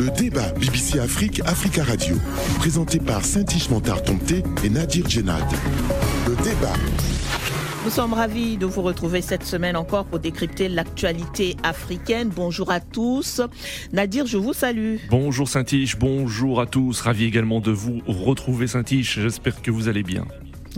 [0.00, 2.16] Le débat BBC Afrique, Africa Radio,
[2.58, 4.00] présenté par Saint-Ish Montard
[4.64, 5.44] et Nadir Djenad.
[6.26, 6.72] Le débat.
[7.84, 12.30] Nous sommes ravis de vous retrouver cette semaine encore pour décrypter l'actualité africaine.
[12.34, 13.42] Bonjour à tous.
[13.92, 14.96] Nadir, je vous salue.
[15.10, 17.02] Bonjour Saint-Ish, bonjour à tous.
[17.02, 19.20] Ravi également de vous retrouver Saint-Ish.
[19.20, 20.24] J'espère que vous allez bien.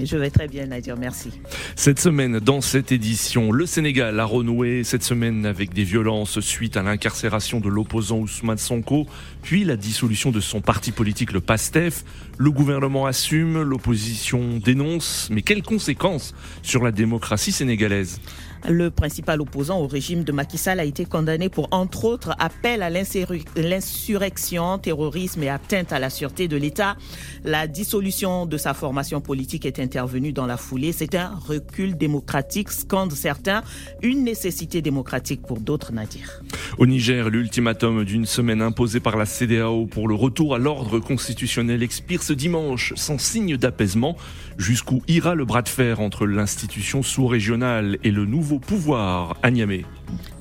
[0.01, 1.31] Je vais très bien, Nadir, merci.
[1.77, 6.79] Cette semaine, dans cette édition, le Sénégal a renoué cette semaine avec des violences suite
[6.79, 9.07] à l'incarcération de l'opposant Ousmane Sonko,
[9.43, 12.05] puis la dissolution de son parti politique, le PASTEF.
[12.39, 18.21] Le gouvernement assume, l'opposition dénonce, mais quelles conséquences sur la démocratie sénégalaise?
[18.69, 22.83] Le principal opposant au régime de Macky Sall a été condamné pour, entre autres, appel
[22.83, 26.97] à l'insurrection, terrorisme et atteinte à la sûreté de l'État.
[27.45, 30.93] La dissolution de sa formation politique est intervenue dans la foulée.
[30.93, 33.63] C'est un recul démocratique, scandent certains,
[34.03, 36.43] une nécessité démocratique pour d'autres, Nadir.
[36.79, 41.83] Au Niger, l'ultimatum d'une semaine imposé par la CDAO pour le retour à l'ordre constitutionnel
[41.83, 44.17] expire ce dimanche sans signe d'apaisement.
[44.59, 49.85] Jusqu'où ira le bras de fer entre l'institution sous-régionale et le nouveau pouvoir à Niamey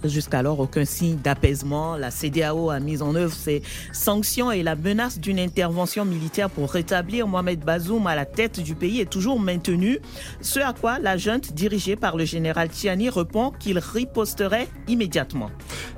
[0.03, 1.95] Jusqu'alors, aucun signe d'apaisement.
[1.95, 3.61] La CDAO a mis en œuvre ses
[3.93, 8.73] sanctions et la menace d'une intervention militaire pour rétablir Mohamed Bazoum à la tête du
[8.73, 9.99] pays est toujours maintenue.
[10.41, 15.51] Ce à quoi la junte dirigée par le général Tiani répond qu'il riposterait immédiatement.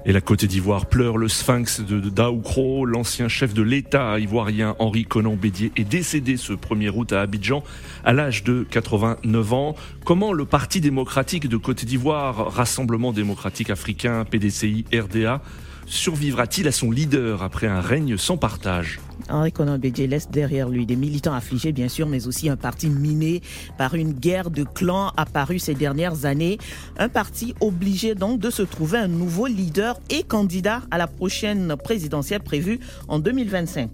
[0.05, 2.86] Et la Côte d'Ivoire pleure le sphinx de Daoukro.
[2.86, 7.64] L'ancien chef de l'État ivoirien Henri Conan Bédier est décédé ce 1er août à Abidjan
[8.03, 9.75] à l'âge de 89 ans.
[10.03, 15.42] Comment le Parti démocratique de Côte d'Ivoire, Rassemblement démocratique africain, PDCI, RDA,
[15.86, 20.86] survivra-t-il à son leader après un règne sans partage Henri Conan Bédier laisse derrière lui
[20.86, 23.42] des militants affligés, bien sûr, mais aussi un parti miné
[23.78, 26.58] par une guerre de clans apparue ces dernières années.
[26.97, 31.75] Un parti obligé donc de se trouver un nouveau leader et candidat à la prochaine
[31.81, 33.92] présidentielle prévue en 2025.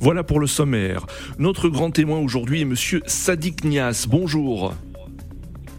[0.00, 1.06] Voilà pour le sommaire.
[1.38, 4.06] Notre grand témoin aujourd'hui est Monsieur Sadik Nias.
[4.08, 4.74] Bonjour.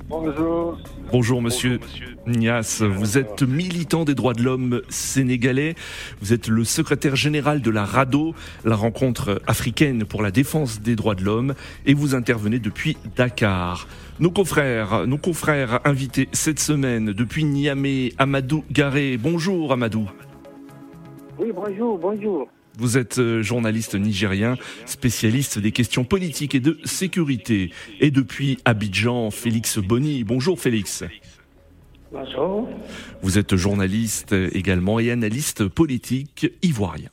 [0.08, 0.78] Bonjour.
[1.12, 1.80] Bonjour Monsieur,
[2.28, 5.76] Nias, vous êtes militant des droits de l'homme sénégalais,
[6.22, 8.34] vous êtes le secrétaire général de la RADO,
[8.66, 11.54] la rencontre africaine pour la défense des droits de l'homme,
[11.86, 13.88] et vous intervenez depuis Dakar.
[14.20, 19.18] Nos confrères, nos confrères invités cette semaine depuis Niamey, Amadou Garé.
[19.18, 20.10] Bonjour Amadou.
[21.38, 22.50] Oui, bonjour, bonjour.
[22.78, 27.72] Vous êtes euh, journaliste nigérien, spécialiste des questions politiques et de sécurité.
[28.00, 30.24] Et depuis Abidjan, Félix Bonny.
[30.24, 31.04] Bonjour Félix.
[32.12, 32.70] Bonjour.
[33.22, 37.10] Vous êtes journaliste également et analyste politique ivoirien.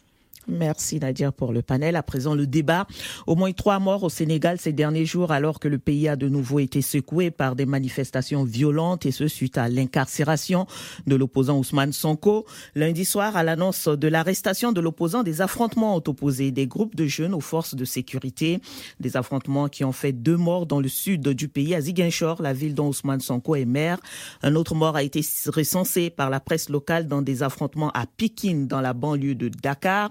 [0.53, 1.97] Merci Nadia pour le panel.
[1.97, 2.87] À présent, le débat.
[3.27, 6.29] Au moins trois morts au Sénégal ces derniers jours alors que le pays a de
[6.29, 10.67] nouveau été secoué par des manifestations violentes et ce suite à l'incarcération
[11.07, 12.45] de l'opposant Ousmane Sonko.
[12.75, 17.07] Lundi soir, à l'annonce de l'arrestation de l'opposant, des affrontements ont opposé des groupes de
[17.07, 18.61] jeunes aux forces de sécurité.
[19.01, 22.53] Des affrontements qui ont fait deux morts dans le sud du pays, à Ziguinchor, la
[22.53, 23.99] ville dont Ousmane Sonko est maire.
[24.43, 28.67] Un autre mort a été recensé par la presse locale dans des affrontements à Pékin,
[28.69, 30.11] dans la banlieue de Dakar.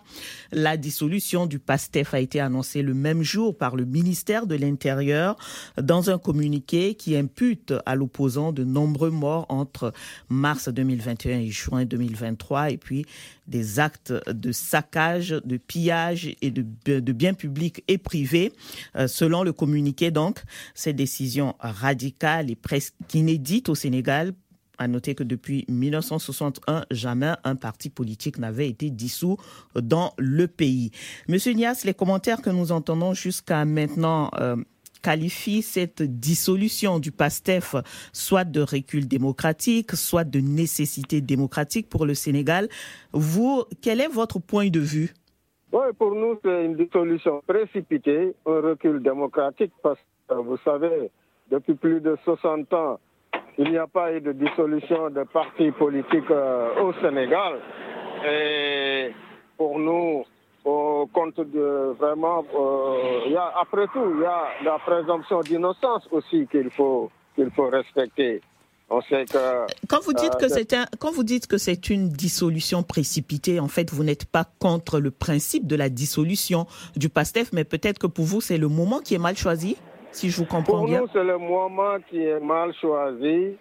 [0.51, 5.37] La dissolution du PASTEF a été annoncée le même jour par le ministère de l'Intérieur
[5.81, 9.93] dans un communiqué qui impute à l'opposant de nombreux morts entre
[10.29, 13.05] mars 2021 et juin 2023 et puis
[13.47, 18.53] des actes de saccage, de pillage et de, biens publics et privés.
[18.95, 20.41] Euh, selon le communiqué, donc,
[20.73, 24.33] ces décisions radicales et presque inédites au Sénégal
[24.81, 29.37] à noter que depuis 1961, jamais un parti politique n'avait été dissous
[29.75, 30.89] dans le pays.
[31.27, 34.55] Monsieur Nias, les commentaires que nous entendons jusqu'à maintenant euh,
[35.03, 37.75] qualifient cette dissolution du PASTEF
[38.11, 42.67] soit de recul démocratique, soit de nécessité démocratique pour le Sénégal.
[43.13, 45.13] Vous, quel est votre point de vue?
[45.99, 51.11] Pour nous, c'est une dissolution précipitée, un recul démocratique, parce que vous savez,
[51.51, 52.99] depuis plus de 60 ans,
[53.63, 57.59] il n'y a pas eu de dissolution de partis politiques euh, au Sénégal.
[58.27, 59.11] Et
[59.55, 60.23] pour nous,
[60.65, 66.71] au compte de vraiment, euh, après tout, il y a la présomption d'innocence aussi qu'il
[66.71, 68.41] faut, qu'il faut respecter.
[68.89, 71.89] On sait que, quand vous dites que euh, c'est un, quand vous dites que c'est
[71.89, 76.65] une dissolution précipitée, en fait, vous n'êtes pas contre le principe de la dissolution
[76.95, 79.77] du PASTEF, mais peut-être que pour vous, c'est le moment qui est mal choisi?
[80.11, 80.99] Si je vous comprends bien.
[80.99, 83.57] Pour nous, c'est le moment qui est mal choisi.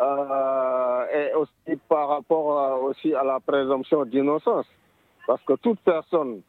[0.00, 4.66] Euh, et aussi par rapport euh, aussi à la présomption d'innocence.
[5.26, 6.40] Parce que toute personne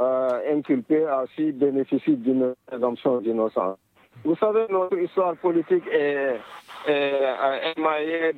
[0.00, 3.78] euh, inculpée aussi bénéficie d'une présomption d'innocence.
[4.24, 6.40] Vous savez, notre histoire politique est,
[6.88, 8.32] est émaillée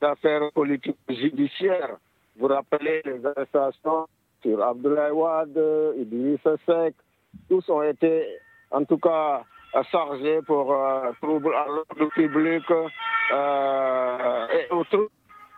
[0.00, 1.96] d'affaires politiques judiciaires.
[2.36, 4.06] Vous rappelez les arrestations
[4.42, 5.60] sur Abdoulaye Wade,
[5.98, 6.94] Idrissa Seck,
[7.48, 8.26] tous ont été
[8.70, 9.42] en tout cas
[9.90, 15.08] chargés pour euh, trouble à l'ordre public euh, et autres,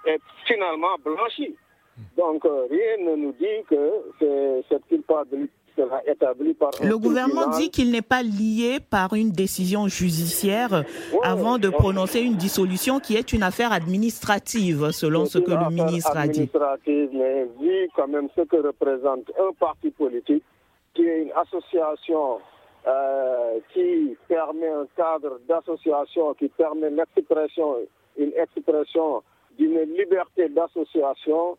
[0.06, 1.56] et finalement blanchis.
[2.16, 7.70] Donc euh, rien ne nous dit que cette culpabilité sera établie par Le gouvernement dit
[7.70, 10.84] qu'il n'est pas lié par une décision judiciaire
[11.24, 16.16] avant de prononcer une dissolution qui est une affaire administrative, selon ce que le ministre
[16.16, 16.42] a dit.
[16.42, 20.44] Administrative, mais vu quand même ce que représente un parti politique,
[20.94, 22.38] qui est une association
[22.86, 27.76] euh, qui permet un cadre d'association, qui permet l'expression,
[28.16, 29.22] une expression
[29.58, 31.56] d'une liberté d'association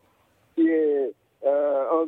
[0.56, 1.12] qui est
[1.45, 2.06] euh,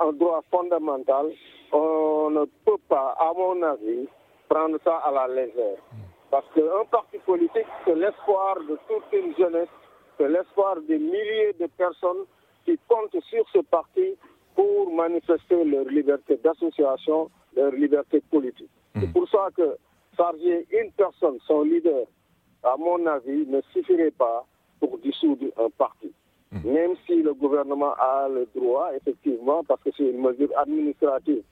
[0.00, 1.32] un, un, droit fondamental,
[1.72, 4.08] on ne peut pas, à mon avis,
[4.48, 5.78] prendre ça à la légère.
[6.30, 9.68] Parce qu'un parti politique, c'est l'espoir de toute une jeunesse,
[10.16, 12.24] c'est l'espoir des milliers de personnes
[12.64, 14.16] qui comptent sur ce parti
[14.54, 18.70] pour manifester leur liberté d'association, leur liberté politique.
[18.94, 19.12] C'est hmm.
[19.12, 19.76] pour ça que
[20.16, 22.06] charger une personne, son leader,
[22.62, 24.44] à mon avis, ne suffirait pas
[24.78, 26.12] pour dissoudre un parti.
[26.52, 26.72] Hmm.
[26.72, 31.42] Même si le gouvernement a le droit, effectivement, parce que c'est une mesure administrative,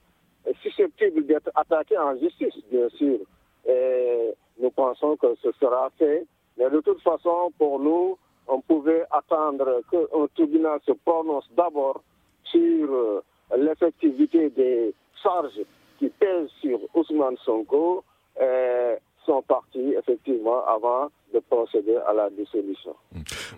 [0.61, 3.19] susceptible d'être attaquée en justice, bien sûr.
[3.67, 6.25] Et nous pensons que ce sera fait.
[6.57, 8.17] Mais de toute façon, pour nous,
[8.47, 12.01] on pouvait attendre qu'un tribunal se prononce d'abord
[12.43, 13.21] sur euh,
[13.55, 15.61] l'effectivité des charges
[15.99, 18.03] qui pèsent sur Ousmane Sonko
[18.41, 18.95] euh,
[19.29, 22.95] sont partis effectivement avant de procéder à la dissolution.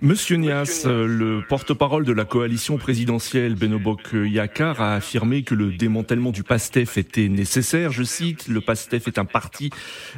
[0.02, 6.32] Monsieur Nias, le porte-parole de la coalition présidentielle Benobok Yakar a affirmé que le démantèlement
[6.32, 7.92] du PASTEF était nécessaire.
[7.92, 9.70] Je cite, le PASTEF est un parti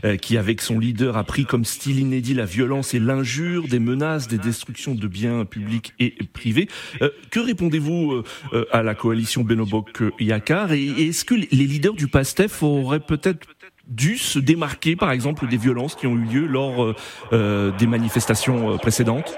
[0.04, 3.80] euh, qui, avec son leader, a pris comme style inédit la violence et l'injure, des
[3.80, 6.68] menaces, des destructions de biens publics et privés.
[7.04, 8.24] Euh, que répondez-vous
[8.54, 13.53] euh, à la coalition Benobok Yakar et est-ce que les leaders du PASTEF auraient peut-être
[13.88, 16.96] dû se démarquer, par exemple, des violences qui ont eu lieu lors euh,
[17.34, 19.38] euh, des manifestations euh, précédentes?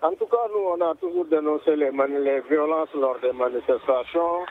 [0.00, 4.46] En tout cas, nous, on a toujours dénoncé les, violences lors des manifestations,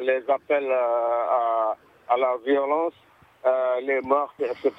[0.00, 1.76] les appels à,
[2.16, 2.94] la violence,
[3.82, 4.72] les meurtres, etc.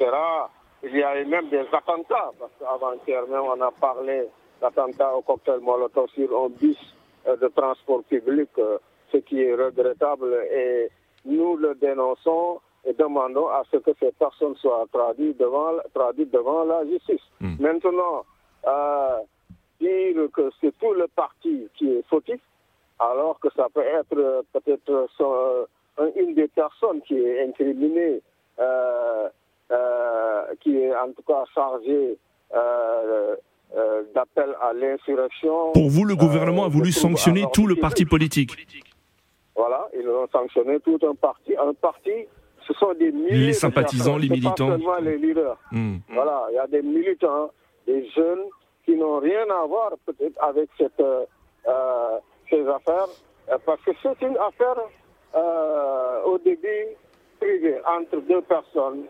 [0.82, 4.28] Il y a eu même des attentats, parce qu'avant-hier même, on a parlé
[4.62, 6.78] d'attentats au cocktail Molotov sur un bus
[7.28, 8.50] de transport public,
[9.12, 10.90] ce qui est regrettable et
[11.26, 16.66] nous le dénonçons et demandons à ce que ces personnes soient traduites devant, traduites devant
[16.66, 17.22] la justice.
[17.40, 17.56] Hmm.
[17.60, 18.26] Maintenant,
[18.68, 19.18] euh,
[19.80, 22.40] dire que c'est tout le parti qui est fautif,
[23.00, 25.10] alors que ça peut être peut-être
[26.16, 28.22] une des personnes qui est incriminée,
[28.60, 29.30] euh,
[29.72, 32.18] euh, qui est en tout cas chargée
[34.14, 35.72] d'appel à l'insurrection.
[35.72, 38.52] Pour vous, le gouvernement a voulu sanctionner tout le parti politique
[40.34, 41.56] sanctionné tout un parti.
[41.58, 42.12] Un parti,
[42.68, 44.68] ce sont des milliers Les sympathisants, les militants.
[44.68, 45.58] Pas seulement les leaders.
[45.72, 45.98] Hmm.
[46.10, 47.52] Voilà, il y a des militants,
[47.88, 48.46] des jeunes
[48.86, 51.26] qui n'ont rien à voir peut-être avec cette, euh,
[51.68, 52.18] euh
[52.50, 53.08] ces affaires,
[53.50, 54.78] euh, parce que c'est une affaire
[55.36, 56.88] euh, au début
[57.40, 59.06] privée entre deux personnes.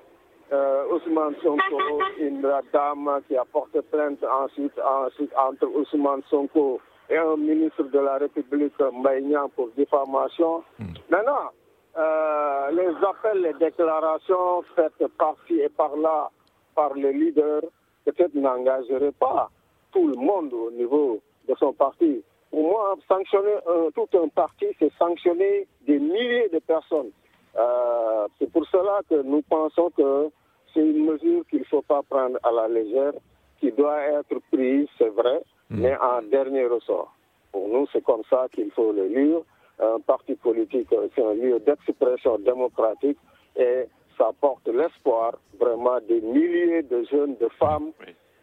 [0.51, 2.41] Euh, Ousmane Sonko, une
[2.71, 6.79] dame qui a porté plainte ensuite, ensuite entre Ousmane Sonko
[7.09, 10.63] et un ministre de la République Maïnian pour diffamation.
[10.79, 10.93] Hmm.
[11.09, 11.51] Maintenant,
[11.97, 16.29] euh, les appels, les déclarations faites par-ci et par-là
[16.75, 17.61] par les leaders,
[18.05, 19.49] peut-être n'engageraient pas
[19.91, 22.23] tout le monde au niveau de son parti.
[22.49, 23.57] Pour moi, sanctionner
[23.95, 27.11] tout un parti, c'est sanctionner des milliers de personnes.
[27.55, 30.29] Euh, c'est pour cela que nous pensons que
[30.73, 33.13] c'est une mesure qu'il ne faut pas prendre à la légère,
[33.59, 35.41] qui doit être prise, c'est vrai.
[35.73, 37.13] Mais en dernier ressort.
[37.51, 39.39] Pour nous, c'est comme ça qu'il faut le lire.
[39.79, 43.17] Un parti politique, c'est un lieu d'expression démocratique
[43.55, 43.85] et
[44.17, 47.91] ça porte l'espoir vraiment des milliers de jeunes, de femmes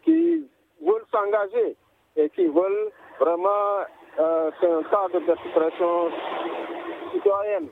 [0.03, 0.45] qui
[0.81, 1.75] veulent s'engager
[2.17, 3.85] et qui veulent vraiment,
[4.19, 6.09] euh, c'est un cadre d'expression
[7.13, 7.69] citoyenne.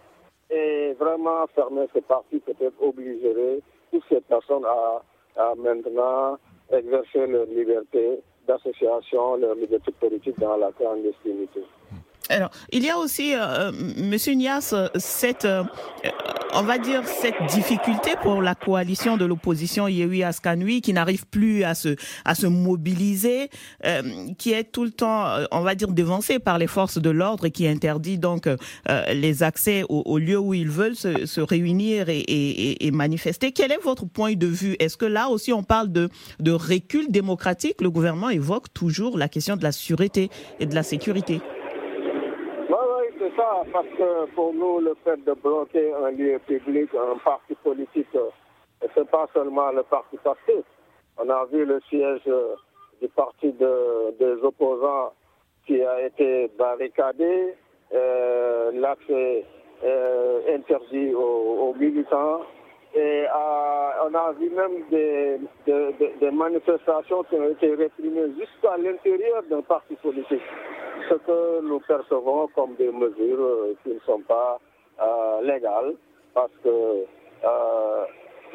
[0.50, 3.60] Et vraiment fermer ce parti peut-être obligerait
[3.92, 5.04] toutes ces personnes à,
[5.36, 6.38] à maintenant
[6.72, 11.62] exercer leur liberté d'association, leur liberté politique dans la clandestinité.
[12.32, 15.64] Alors, il y a aussi, euh, euh Monsieur Nias, cette, euh,
[16.54, 21.64] on va dire, cette difficulté pour la coalition de l'opposition Yehui Askanui qui n'arrive plus
[21.64, 21.96] à se,
[22.26, 23.50] à se mobiliser,
[23.84, 24.04] euh,
[24.38, 27.52] qui est tout le temps, on va dire, devancée par les forces de l'ordre et
[27.52, 28.48] qui interdit donc
[29.12, 33.52] les accès aux, lieux où ils veulent se, se réunir et, et, et, manifester.
[33.52, 34.76] Quel est votre point de vue?
[34.80, 36.10] Est-ce que là aussi on parle de,
[36.40, 37.82] de recul démocratique?
[37.82, 41.42] Le gouvernement évoque toujours la question de la sûreté et de la sécurité.
[43.72, 48.08] Parce que pour nous, le fait de bloquer un lieu public, un parti politique,
[48.94, 50.64] c'est pas seulement le parti passé.
[51.18, 52.22] On a vu le siège
[53.02, 55.14] du parti des opposants
[55.66, 57.54] qui a été barricadé,
[57.94, 59.46] euh, l'accès
[59.84, 62.42] euh, interdit aux, militants.
[62.96, 69.62] Et euh, on a vu même des, manifestations qui ont été réprimées jusqu'à l'intérieur d'un
[69.62, 70.42] parti politique.
[71.10, 74.60] Ce que nous percevons comme des mesures qui ne sont pas
[75.42, 75.96] légales
[76.34, 77.06] parce que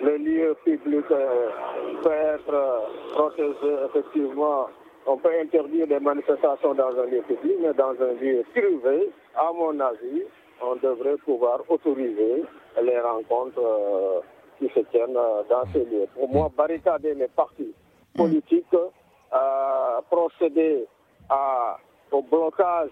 [0.02, 2.82] le lieu public peut être
[3.12, 4.66] protégé effectivement
[5.06, 9.52] on peut interdire des manifestations dans un lieu public, mais dans un lieu privé, à
[9.52, 10.23] mon avis,
[10.62, 12.44] on devrait pouvoir autoriser
[12.82, 14.20] les rencontres euh,
[14.58, 16.06] qui se tiennent euh, dans ces lieux.
[16.14, 17.75] Pour moi, barricader les partis
[18.16, 20.87] politiques, euh, procéder
[21.28, 21.76] à,
[22.14, 22.90] au blocage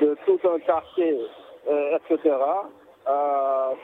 [0.00, 1.18] de tout un quartier,
[1.66, 2.36] etc.,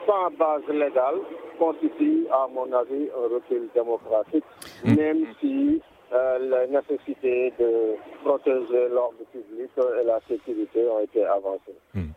[0.07, 1.19] sans base légale,
[1.57, 4.45] constitue, à mon avis, un recul démocratique,
[4.85, 4.95] mm.
[4.95, 5.81] même si
[6.11, 7.93] euh, la nécessité de
[8.23, 11.77] protéger l'ordre public et la sécurité ont été avancées.
[11.93, 12.13] Hmm.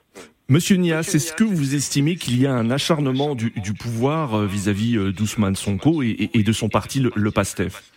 [0.48, 4.96] Monsieur Nias, est-ce que vous estimez qu'il y a un acharnement du, pouvoir euh, vis-à-vis
[4.96, 7.91] euh, d'Ousmane Sonko et, de son parti, le, PASTEF?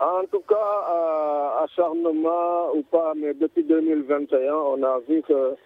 [0.00, 5.56] En tout cas, acharnement ou pas, mais depuis 2021, on a vu que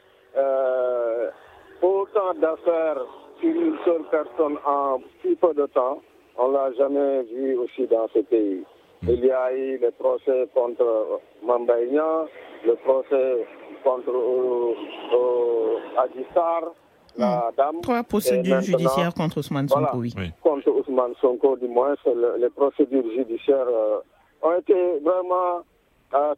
[1.82, 3.02] autant d'affaires
[3.40, 6.00] sur une seule personne en si peu de temps,
[6.36, 8.64] on ne l'a jamais vu aussi dans ce pays.
[9.02, 9.08] Hmm.
[9.10, 12.26] Il y a eu le procès contre Mambaïna,
[12.66, 13.46] le procès
[13.84, 14.74] contre euh,
[15.14, 16.62] euh, Adissar,
[17.16, 17.56] la hmm.
[17.56, 17.80] dame.
[17.82, 20.12] Trois procédures judiciaires contre Ousmane Sonko, oui.
[20.42, 21.94] Contre Ousmane Sonko, du moins,
[22.38, 24.00] les procédures judiciaires euh,
[24.42, 25.62] ont été vraiment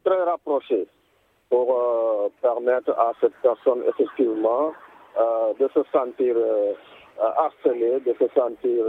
[0.05, 0.87] très rapprochées
[1.49, 4.73] pour permettre à cette personne, effectivement,
[5.59, 6.37] de se sentir
[7.19, 8.85] harcelée, de se sentir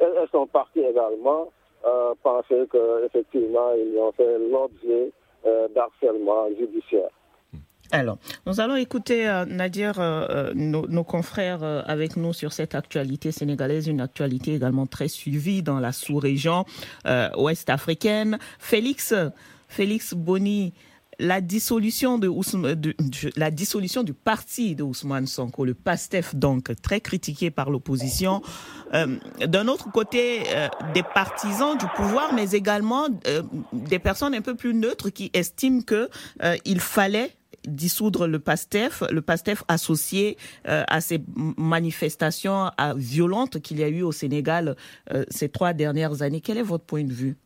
[0.00, 1.48] et son parti également
[1.86, 5.12] euh, pensaient qu'effectivement, ils ont fait l'objet
[5.46, 7.10] euh, d'harcèlement judiciaire.
[7.92, 13.88] Alors, nous allons écouter euh, Nadir, euh, nos, confrères avec nous sur cette actualité sénégalaise,
[13.88, 16.64] une actualité également très suivie dans la sous-région
[17.36, 18.38] ouest africaine.
[18.58, 19.14] Félix,
[19.68, 20.72] Félix Boni,
[21.20, 22.30] la dissolution de,
[23.36, 28.42] la dissolution du parti de Ousmane Sonko, le PASTEF donc très critiqué par l'opposition.
[28.94, 33.42] Euh, d'un autre côté, euh, des partisans du pouvoir, mais également euh,
[33.72, 36.08] des personnes un peu plus neutres qui estiment que
[36.64, 37.36] il fallait
[37.66, 41.20] dissoudre le PASTEF, le PASTEF associé à ces
[41.56, 44.76] manifestations violentes qu'il y a eu au Sénégal
[45.28, 46.40] ces trois dernières années.
[46.40, 47.36] Quel est votre point de vue?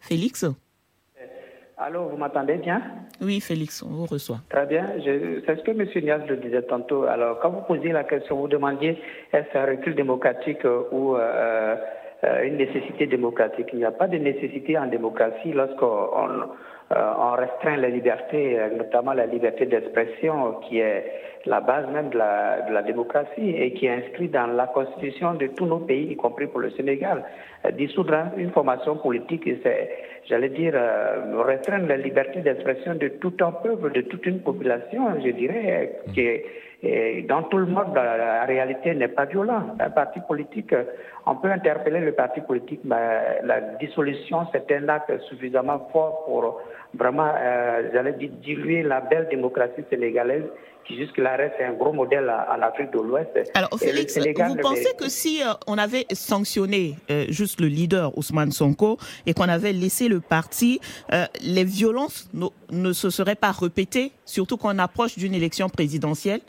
[0.00, 0.46] Félix?
[1.78, 2.80] Allô, vous m'entendez bien?
[3.20, 4.40] Oui, Félix, on vous reçoit.
[4.48, 4.86] Très bien.
[5.04, 5.86] C'est ce que M.
[6.02, 7.04] Nias le disait tantôt.
[7.04, 8.98] Alors, quand vous posiez la question, vous demandiez
[9.32, 11.76] est-ce un recul démocratique ou euh, euh,
[12.22, 15.86] une nécessité démocratique Il n'y a pas de nécessité en démocratie lorsqu'on
[16.92, 21.04] euh, on restreint les libertés, notamment la liberté d'expression, qui est
[21.44, 25.34] la base même de la, de la, démocratie et qui est inscrite dans la constitution
[25.34, 27.24] de tous nos pays, y compris pour le Sénégal.
[27.64, 29.90] Euh, dissoudre une formation politique, c'est,
[30.28, 35.02] j'allais dire, euh, restreindre la liberté d'expression de tout un peuple, de toute une population,
[35.24, 36.28] je dirais, qui
[36.86, 39.64] et dans tout le monde, la, réalité n'est pas violente.
[39.80, 40.74] Un parti politique,
[41.26, 46.62] on peut interpeller le parti politique, mais la dissolution, c'est un acte suffisamment fort pour
[46.94, 50.44] vraiment, euh, j'allais dire, diluer la belle démocratie sénégalaise
[50.86, 53.30] qui jusque-là reste un gros modèle en Afrique de l'Ouest.
[53.54, 58.52] Alors, Félix, vous pensez que si euh, on avait sanctionné euh, juste le leader Ousmane
[58.52, 60.80] Sonko et qu'on avait laissé le parti,
[61.42, 62.30] les violences
[62.70, 66.40] ne se seraient pas répétées, surtout qu'on approche d'une élection présidentielle?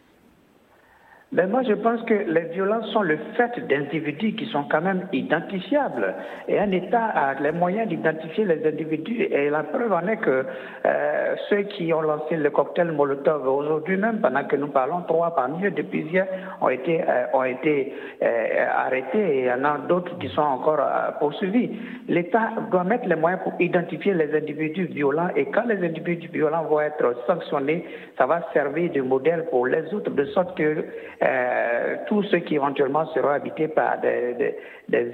[1.34, 5.10] Mais moi, je pense que les violences sont le fait d'individus qui sont quand même
[5.12, 6.16] identifiables.
[6.48, 9.24] Et un État a les moyens d'identifier les individus.
[9.24, 10.46] Et la preuve en est que
[10.86, 15.36] euh, ceux qui ont lancé le cocktail Molotov aujourd'hui même, pendant que nous parlons, trois
[15.36, 16.28] parmi eux, depuis hier,
[16.62, 17.94] ont été, euh, ont été
[18.24, 20.80] euh, arrêtés et il y en a d'autres qui sont encore
[21.20, 21.78] poursuivis.
[22.08, 25.30] L'État doit mettre les moyens pour identifier les individus violents.
[25.36, 27.86] Et quand les individus violents vont être sanctionnés,
[28.18, 30.86] ça va servir de modèle pour les autres, de sorte que
[31.24, 34.56] euh, tous ceux qui éventuellement seront habités par des,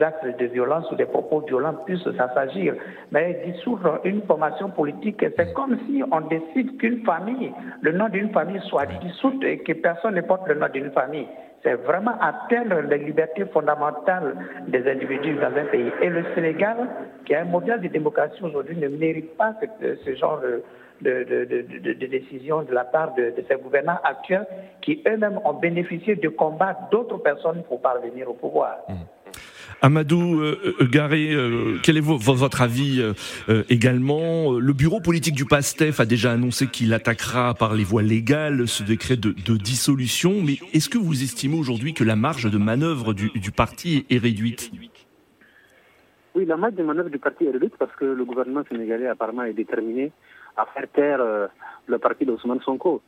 [0.01, 2.75] actes de violence ou des propos violents puissent s'agir.
[3.11, 8.31] Mais dissoudre une formation politique, c'est comme si on décide qu'une famille, le nom d'une
[8.31, 11.27] famille soit dissoute et que personne ne porte le nom d'une famille.
[11.63, 14.35] c'est vraiment atteindre les libertés fondamentales
[14.67, 15.91] des individus dans un pays.
[16.01, 16.75] Et le Sénégal,
[17.25, 20.61] qui est un modèle de démocratie aujourd'hui, ne mérite pas ce, genre de,
[21.01, 24.47] de, décisions de la part de, ces gouvernants actuels
[24.81, 28.77] qui eux-mêmes ont bénéficié de combats d'autres personnes pour parvenir au pouvoir.
[28.89, 28.93] Mmh.
[29.83, 33.03] Amadou euh, euh, Garé, euh, quel est votre avis
[33.69, 34.53] également?
[34.53, 38.81] Le bureau politique du PASTEF a déjà annoncé qu'il attaquera par les voies légales ce
[38.83, 43.29] décret de, dissolution, mais est-ce que vous estimez aujourd'hui que la marge de manœuvre du,
[43.51, 44.71] parti est réduite?
[46.33, 49.43] Oui, la marge de manœuvre du parti est réduite parce que le gouvernement sénégalais apparemment
[49.43, 50.13] est déterminé
[50.57, 51.49] à faire taire
[51.87, 53.01] le parti d'Ousmane Sonko.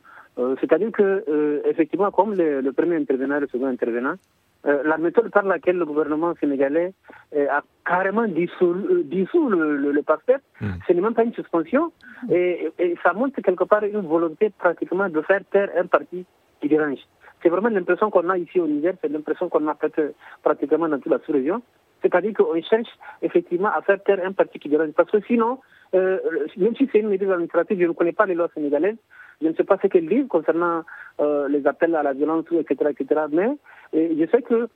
[0.60, 4.14] C'est-à-dire que, effectivement, comme le, premier intervenant et le second intervenant,
[4.66, 6.92] euh, la méthode par laquelle le gouvernement sénégalais
[7.36, 10.66] euh, a carrément dissous, euh, le, le, hmm.
[10.88, 11.92] ce n'est même pas une suspension.
[12.30, 12.72] Et,
[13.04, 16.24] ça montre quelque part une volonté pratiquement de faire taire un parti
[16.60, 16.98] qui dérange.
[17.42, 20.98] C'est vraiment l'impression qu'on a ici au Niger, c'est l'impression qu'on a peut-être pratiquement dans
[20.98, 21.62] toute la sous-région.
[22.02, 22.88] C'est-à-dire qu'on cherche
[23.22, 24.92] effectivement à faire taire un parti qui dérange.
[24.92, 25.58] Parce que sinon,
[25.92, 28.96] même si c'est une méthode administrative, je ne connais pas les lois sénégalaises,
[29.40, 30.82] je ne sais pas ce qu'elles disent concernant
[31.48, 33.22] les appels à la violence, etc., etc.
[33.30, 33.48] Mais
[33.92, 34.68] et je sais que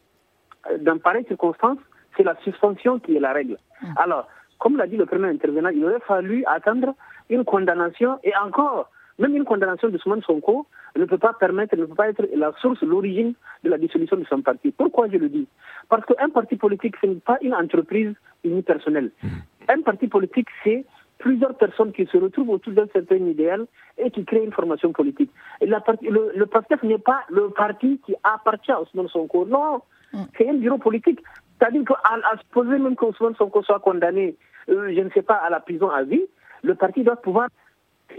[0.69, 1.79] euh, dans pareilles circonstances,
[2.17, 3.57] c'est la suspension qui est la règle.
[3.83, 3.87] Mm.
[3.97, 6.95] Alors, comme l'a dit le premier intervenant, il aurait fallu attendre
[7.29, 8.90] une condamnation et encore,
[9.21, 12.53] même une condamnation de Souman Sonko ne peut pas permettre, ne peut pas être la
[12.61, 14.73] source, l'origine de la dissolution de son parti.
[14.73, 15.47] Pourquoi je le dis?
[15.89, 19.11] Parce qu'un parti politique, ce n'est pas une entreprise unipersonnelle.
[19.23, 19.29] Mm.
[19.69, 20.85] Un parti politique, c'est
[21.19, 23.67] plusieurs personnes qui se retrouvent autour d'un certain idéal
[23.99, 25.31] et qui créent une formation politique.
[25.61, 29.45] Et la le, le PASTEF n'est pas le parti qui appartient à Ousmane Sonko.
[29.45, 29.83] Non,
[30.15, 30.23] mm.
[30.37, 31.21] c'est un bureau politique.
[31.59, 34.35] C'est-à-dire qu'à à supposer même qu'Ousmane Sonko soit condamné,
[34.71, 36.23] euh, je ne sais pas, à la prison à vie,
[36.62, 37.49] le parti doit pouvoir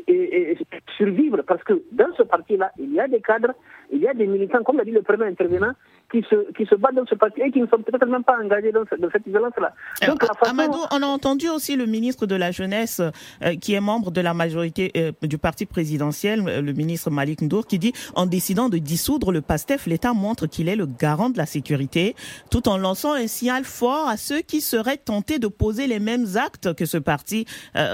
[0.07, 0.57] et,
[0.98, 3.53] survivre parce que dans ce parti-là, il y a des cadres,
[3.91, 5.74] il y a des militants, comme l'a dit le premier intervenant,
[6.12, 8.38] qui se, qui se battent dans ce parti et qui ne sont peut-être même pas
[8.38, 9.74] engagés dans, cette violence-là.
[10.05, 13.01] Donc, Amadou, on a entendu aussi le ministre de la Jeunesse,
[13.41, 17.42] euh, qui est membre de la majorité euh, du parti présidentiel, euh, le ministre Malik
[17.42, 21.29] Ndour, qui dit en décidant de dissoudre le PASTEF, l'État montre qu'il est le garant
[21.29, 22.15] de la sécurité,
[22.50, 26.25] tout en lançant un signal fort à ceux qui seraient tentés de poser les mêmes
[26.35, 27.46] actes que ce parti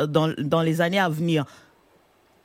[0.10, 1.46] dans, dans les années à venir.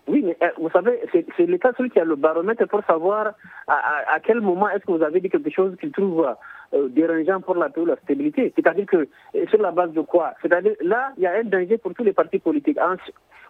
[0.09, 3.33] Oui, mais euh, vous savez, c'est l'État celui qui a le baromètre pour savoir
[3.69, 6.29] à, quel moment est-ce que vous avez dit quelque chose qu'il trouve
[6.75, 8.53] euh, dérangeant pour la paix ou la stabilité.
[8.57, 9.09] C'est-à-dire que,
[9.49, 10.35] sur la base de quoi?
[10.43, 12.79] C'est-à-dire, là, il y a un danger pour tous les partis politiques.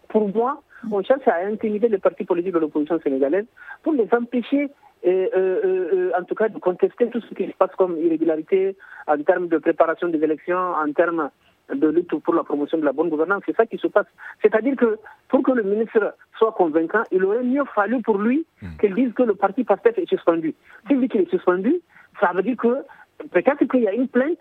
[0.08, 3.46] pour moi, on cherche à intimider les partis politiques de l'opposition sénégalaise
[3.82, 4.70] pour les empêcher
[5.04, 8.76] euh, en tout cas de contester tout ce qui se passe comme irrégularité
[9.08, 11.30] en termes de préparation des élections, en termes
[11.74, 13.42] de lutte pour la promotion de la bonne gouvernance.
[13.46, 14.06] C'est ça qui se passe.
[14.40, 18.76] C'est-à-dire que pour que le ministre soit convaincant, il aurait mieux fallu pour lui hmm.
[18.80, 20.54] qu'il dise que le parti PASTEF est suspendu.
[20.86, 21.80] S'il dit qu'il est suspendu,
[22.20, 22.84] ça veut dire que
[23.30, 24.38] peut-être qu'il y a une plainte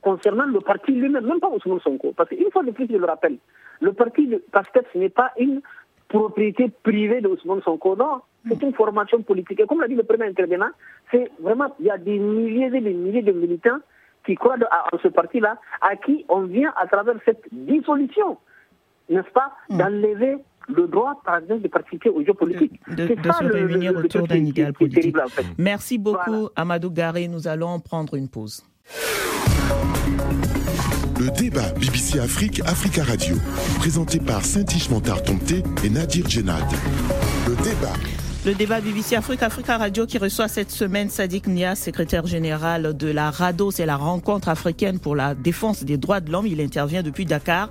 [0.00, 2.12] concernant le parti lui-même, même pas Ousmane Sonko.
[2.16, 3.36] Parce qu'une fois de plus, je le rappelle,
[3.80, 5.60] le parti PASTEF, ce n'est pas une
[6.08, 8.20] propriété privée de Ousmane Sonko, non.
[8.48, 9.60] C'est une formation politique.
[9.60, 10.70] Et comme l'a dit le premier intervenant,
[11.10, 13.80] c'est vraiment, il y a des milliers et des milliers de militants
[14.26, 14.56] qui croient
[14.92, 18.38] en ce parti-là, à qui on vient à travers cette dissolution,
[19.08, 19.78] n'est-ce pas, hmm.
[19.78, 20.36] d'enlever
[20.68, 22.80] le droit, par exemple, de participer aux jeux politiques.
[22.88, 25.16] De, se réunir autour d'un idéal politique.
[25.58, 27.28] Merci beaucoup, Amadou Garé.
[27.28, 28.64] Nous allons prendre une pause.
[31.18, 33.36] Le débat BBC Afrique, Africa Radio,
[33.78, 36.64] présenté par Saint-Ishmantar Tomté et Nadir Djenad.
[37.46, 38.19] Le débat.
[38.46, 43.08] Le débat BBC Afrique, Africa Radio qui reçoit cette semaine Sadiq Nia, secrétaire général de
[43.08, 46.46] la RADO, c'est la rencontre africaine pour la défense des droits de l'homme.
[46.46, 47.68] Il intervient depuis Dakar.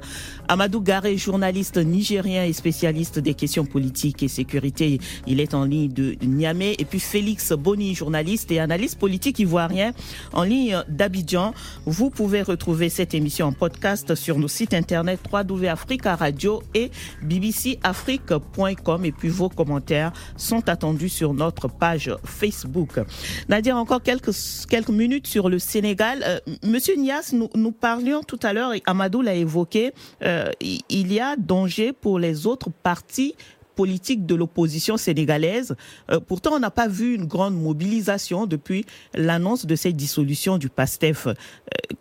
[0.47, 4.99] Amadou Garé, journaliste nigérien et spécialiste des questions politiques et sécurité.
[5.25, 6.75] Il est en ligne de Niamey.
[6.77, 9.93] Et puis Félix Boni, journaliste et analyste politique ivoirien
[10.33, 11.55] en ligne d'Abidjan.
[11.87, 15.19] Vous pouvez retrouver cette émission en podcast sur nos sites internet
[15.67, 16.91] Africa Radio et
[17.23, 19.05] bbcafrique.com.
[19.05, 22.99] Et puis vos commentaires sont attendus sur notre page Facebook.
[23.47, 24.31] Nadia, encore quelques,
[24.69, 26.23] quelques minutes sur le Sénégal.
[26.25, 29.93] Euh, Monsieur Nias, nous, nous parlions tout à l'heure, Amadou l'a évoqué,
[30.23, 33.35] euh, il y a danger pour les autres partis
[33.75, 35.75] politiques de l'opposition sénégalaise.
[36.11, 40.69] Euh, pourtant, on n'a pas vu une grande mobilisation depuis l'annonce de cette dissolution du
[40.69, 41.27] PASTEF.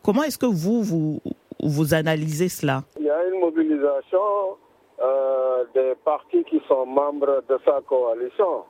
[0.03, 1.21] comment est-ce que vous, vous,
[1.63, 2.85] vous analysez cela?
[2.99, 4.19] Il y a une mobilisation
[5.01, 8.65] euh, des partis qui sont membres de sa coalition.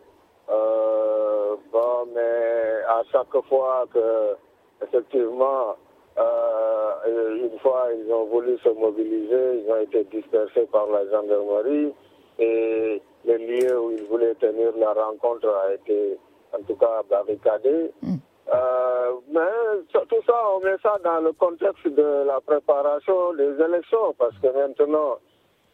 [0.50, 4.36] Euh, bon, mais à chaque fois que,
[4.82, 5.76] effectivement,
[6.18, 11.92] euh, une fois ils ont voulu se mobiliser, ils ont été dispersés par la gendarmerie
[12.38, 16.18] et le lieu où ils voulaient tenir la rencontre a été
[16.52, 17.92] en tout cas barricadé.
[18.02, 18.16] Mm.
[18.54, 24.14] Euh, mais tout ça, on met ça dans le contexte de la préparation des élections,
[24.18, 25.18] parce que maintenant,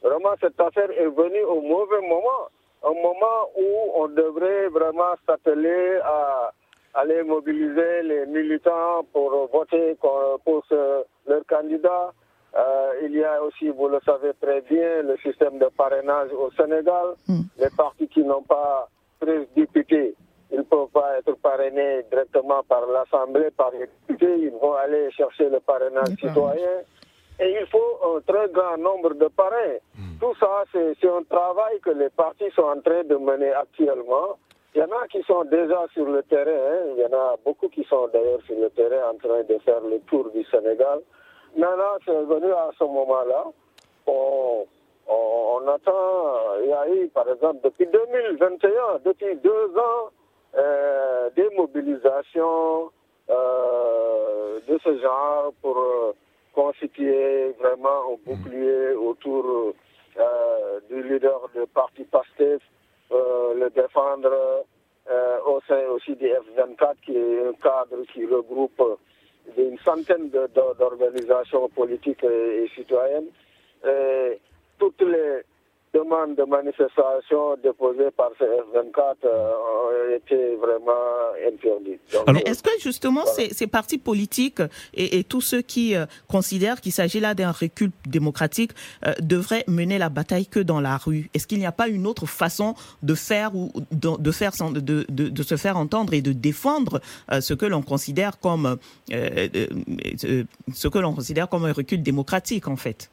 [0.05, 2.49] vraiment, cette affaire est venue au mauvais moment,
[2.85, 6.53] un moment où on devrait vraiment s'atteler à
[6.95, 10.21] aller mobiliser les militants pour voter pour
[11.27, 12.13] leur candidat.
[12.57, 16.51] Euh, il y a aussi, vous le savez très bien, le système de parrainage au
[16.53, 17.15] Sénégal.
[17.27, 17.43] Hmm.
[17.59, 18.89] Les partis qui n'ont pas
[19.21, 20.15] 13 députés
[20.55, 24.37] ils ne peuvent pas être parrainés directement par l'Assemblée, par les députés.
[24.39, 26.83] Ils vont aller chercher le parrainage citoyen.
[27.41, 29.79] Et il faut un très grand nombre de parrains.
[29.97, 30.19] Hmm.
[30.21, 34.39] Tout ça, c'est un travail que les partis sont en train de mener actuellement.
[34.75, 36.51] Il y en a qui sont déjà sur le terrain.
[36.51, 36.95] Hein.
[36.97, 39.81] Il y en a beaucoup qui sont d'ailleurs sur le terrain en train de faire
[39.81, 41.01] le tour du Sénégal.
[41.57, 43.45] Maintenant, c'est venu à ce moment-là.
[44.07, 44.67] On,
[45.09, 48.71] on, attend, il y a eu, par exemple, depuis 2021,
[49.05, 50.11] depuis deux ans,
[50.57, 52.91] euh, des mobilisations
[53.31, 56.13] euh, de ce genre pour euh,
[56.55, 59.75] constituer vraiment un bouclier autour
[60.89, 62.63] du leader du parti PASTEF,
[63.11, 64.65] le défendre
[65.47, 68.83] au sein aussi du F24 qui est un cadre qui regroupe
[69.57, 70.31] une centaine
[70.79, 73.29] d'organisations politiques et, citoyennes.
[74.79, 75.43] toutes les
[75.95, 80.93] demandes de manifestation déposées par ce F-24 euh, ont été vraiment
[81.47, 82.01] interdites.
[82.47, 84.61] est-ce que justement ces, partis politiques
[84.95, 88.73] et, tous ceux qui euh, considèrent qu'il s'agit là d'un recul démocratique
[89.07, 91.31] euh, devraient mener la bataille que dans la rue?
[91.33, 95.43] Est-ce qu'il n'y a pas une autre façon de faire ou de, faire de, de,
[95.43, 97.01] se faire entendre et de défendre
[97.41, 98.79] ce que l'on considère comme
[99.11, 103.11] ce que l'on considère comme un recul démocratique en fait?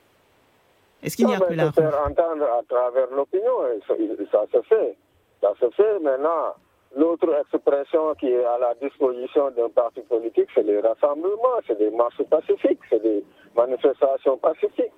[1.04, 4.96] Est-ce qu'il n'y a que faire entendre à travers l'opinion, ça, se fait.
[5.42, 6.54] Ça se fait maintenant.
[6.96, 11.90] L'autre expression qui est à la disposition d'un parti politique, c'est les rassemblements, c'est des
[11.90, 13.24] marches pacifiques, c'est des
[13.56, 14.92] manifestations pacifiques.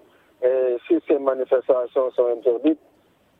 [0.44, 2.80] Et si ces manifestations sont interdites,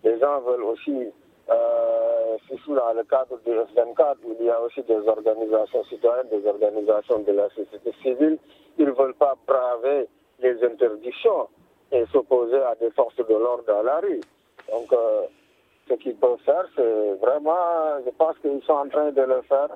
[0.04, 1.12] les gens veulent aussi,
[1.50, 6.48] euh, sous dans le cadre du F24, il y a aussi des organisations citoyennes, des
[6.48, 8.38] organisations de la société civile,
[8.78, 10.08] ils ne veulent pas braver
[10.40, 11.48] les interdictions
[11.94, 14.22] et s'opposer à des forces de l'ordre dans la rue.
[14.72, 15.24] Donc, euh,
[15.88, 19.70] ce qu'ils peuvent faire, c'est vraiment, je pense qu'ils sont en train de le faire,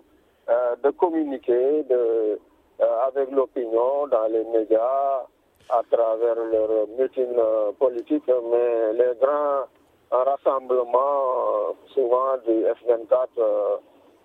[0.49, 2.39] euh, de communiquer de,
[2.81, 5.25] euh, avec l'opinion dans les médias,
[5.69, 7.35] à travers leurs meetings
[7.77, 9.65] politiques, mais les grands
[10.09, 13.27] rassemblements, souvent du F-24,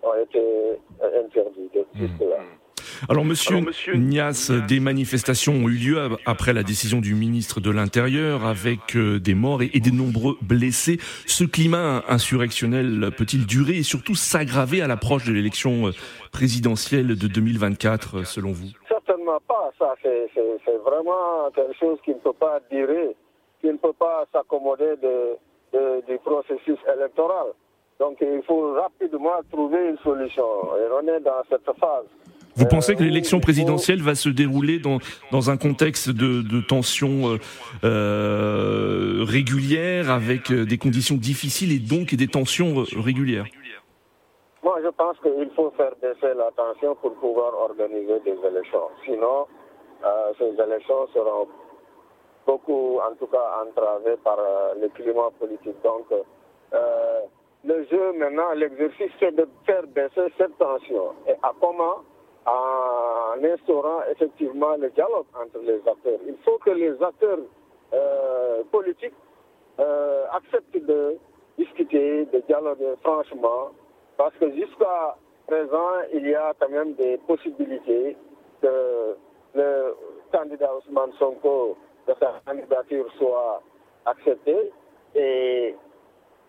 [0.03, 2.17] ont été interdits depuis mmh.
[2.19, 2.37] cela.
[3.09, 3.59] Alors, monsieur,
[3.95, 9.19] Nias, des manifestations ont eu lieu après la décision du ministre de l'Intérieur avec euh,
[9.19, 10.97] des morts et, des nombreux blessés.
[11.25, 15.91] Ce climat insurrectionnel peut-il durer et surtout s'aggraver à l'approche de l'élection euh,
[16.31, 18.69] présidentielle de 2024, euh, selon vous?
[18.87, 19.71] Certainement pas.
[19.77, 23.15] Ça, c'est vraiment quelque chose qui ne peut pas durer,
[23.59, 24.95] qui ne peut pas s'accommoder
[26.07, 27.47] du processus électoral.
[27.99, 30.43] Donc il faut rapidement trouver une solution.
[30.77, 32.05] Et on est dans cette phase.
[32.55, 34.99] Vous pensez que l'élection présidentielle va se dérouler dans,
[35.31, 37.37] dans un contexte de, de tensions euh,
[37.83, 43.45] euh régulières, avec euh, des conditions difficiles et donc des tensions euh, régulières?
[44.63, 48.87] Moi, je pense qu'il faut faire baisser la tension pour pouvoir organiser des élections.
[49.03, 49.47] Sinon,
[50.05, 51.47] euh, ces élections seront
[52.45, 54.37] beaucoup, en tout cas, entravées par
[54.79, 55.81] le climat politique.
[55.83, 56.05] Donc,
[57.65, 61.13] le jeu maintenant, l'exercice, c'est de faire baisser cette tension.
[61.27, 62.03] Et à comment
[62.45, 66.19] en instaurant effectivement le dialogue entre les acteurs.
[66.27, 67.39] Il faut que les acteurs
[67.93, 69.13] euh, politiques
[69.79, 71.17] euh, acceptent de
[71.57, 73.69] discuter, de dialoguer franchement,
[74.17, 75.15] parce que jusqu'à
[75.47, 78.17] présent, il y a quand même des possibilités
[78.61, 79.15] que
[79.55, 79.95] le
[80.31, 81.77] candidat Ousmane Sonko,
[82.07, 83.61] que sa candidature soit
[84.05, 84.71] acceptée
[85.15, 85.75] et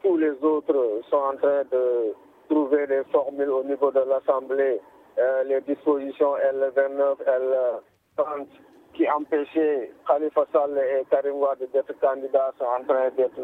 [0.02, 2.14] tous les autres sont en train de
[2.48, 4.80] trouver des formules au niveau de l'Assemblée
[5.46, 7.16] les dispositions L29,
[8.18, 8.46] L30
[8.94, 13.40] qui empêchaient Khalifa Sall et Karim Wade d'être candidats sont en train d'être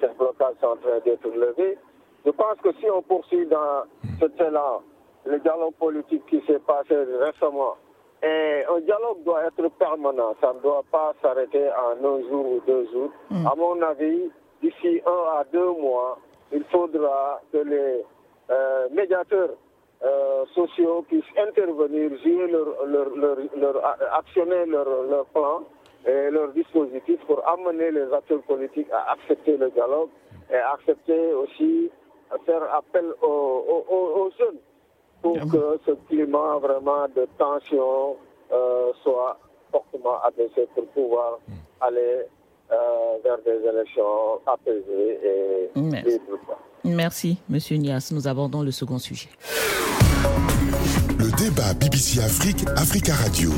[0.00, 1.76] ces blocages sont en train d'être levés.
[2.24, 3.82] Je pense que si on poursuit dans
[4.20, 4.82] ce élan,
[5.26, 7.76] le dialogue politique qui s'est passé récemment,
[8.22, 12.60] et un dialogue doit être permanent, ça ne doit pas s'arrêter en un jour ou
[12.64, 13.10] deux jours.
[13.30, 13.46] Mm.
[13.46, 14.30] À mon avis,
[14.62, 16.18] d'ici un à deux mois,
[16.52, 18.04] il faudra que les
[18.50, 19.50] euh, médiateurs
[20.04, 25.62] euh, sociaux puissent intervenir, jouer leur, leur, leur, actionner leur, leur plan
[26.06, 30.08] et leur dispositif pour amener les acteurs politiques à accepter le dialogue
[30.50, 31.90] et accepter aussi
[32.32, 34.58] à faire appel aux, aux, jeunes
[35.22, 38.16] pour que ce climat vraiment de tension
[38.52, 39.38] euh, soit
[39.70, 41.52] fortement abaissé pour pouvoir mm.
[41.80, 42.22] aller
[42.72, 46.58] euh, vers des élections apaisées et libres.
[46.84, 48.10] Merci, Monsieur Nias.
[48.12, 49.28] Nous abordons le second sujet.
[51.18, 53.52] Le débat BBC Afrique, Africa Radio.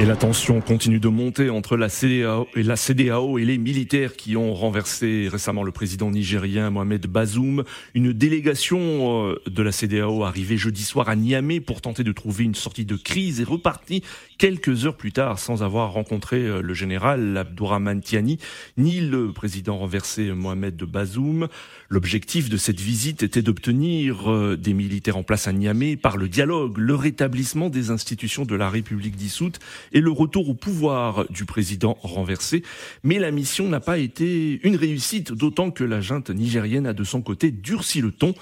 [0.00, 4.16] Et la tension continue de monter entre la CDAO et, la CDAO et les militaires
[4.16, 7.62] qui ont renversé récemment le président nigérien Mohamed Bazoum.
[7.94, 12.42] Une délégation euh, de la CDAO arrivée jeudi soir à Niamey pour tenter de trouver
[12.42, 14.02] une sortie de crise est repartie
[14.38, 18.38] quelques heures plus tard sans avoir rencontré euh, le général Abdourahman Tiani
[18.76, 21.48] ni le président renversé Mohamed Bazoum.
[21.88, 26.28] L'objectif de cette visite était d'obtenir euh, des militaires en place à Niamey par le
[26.28, 29.60] dialogue, le rétablissement des institutions de la République dissoute
[29.92, 32.62] et le retour au pouvoir du président renversé.
[33.02, 37.04] Mais la mission n'a pas été une réussite, d'autant que la junte nigérienne a de
[37.04, 38.34] son côté durci le ton.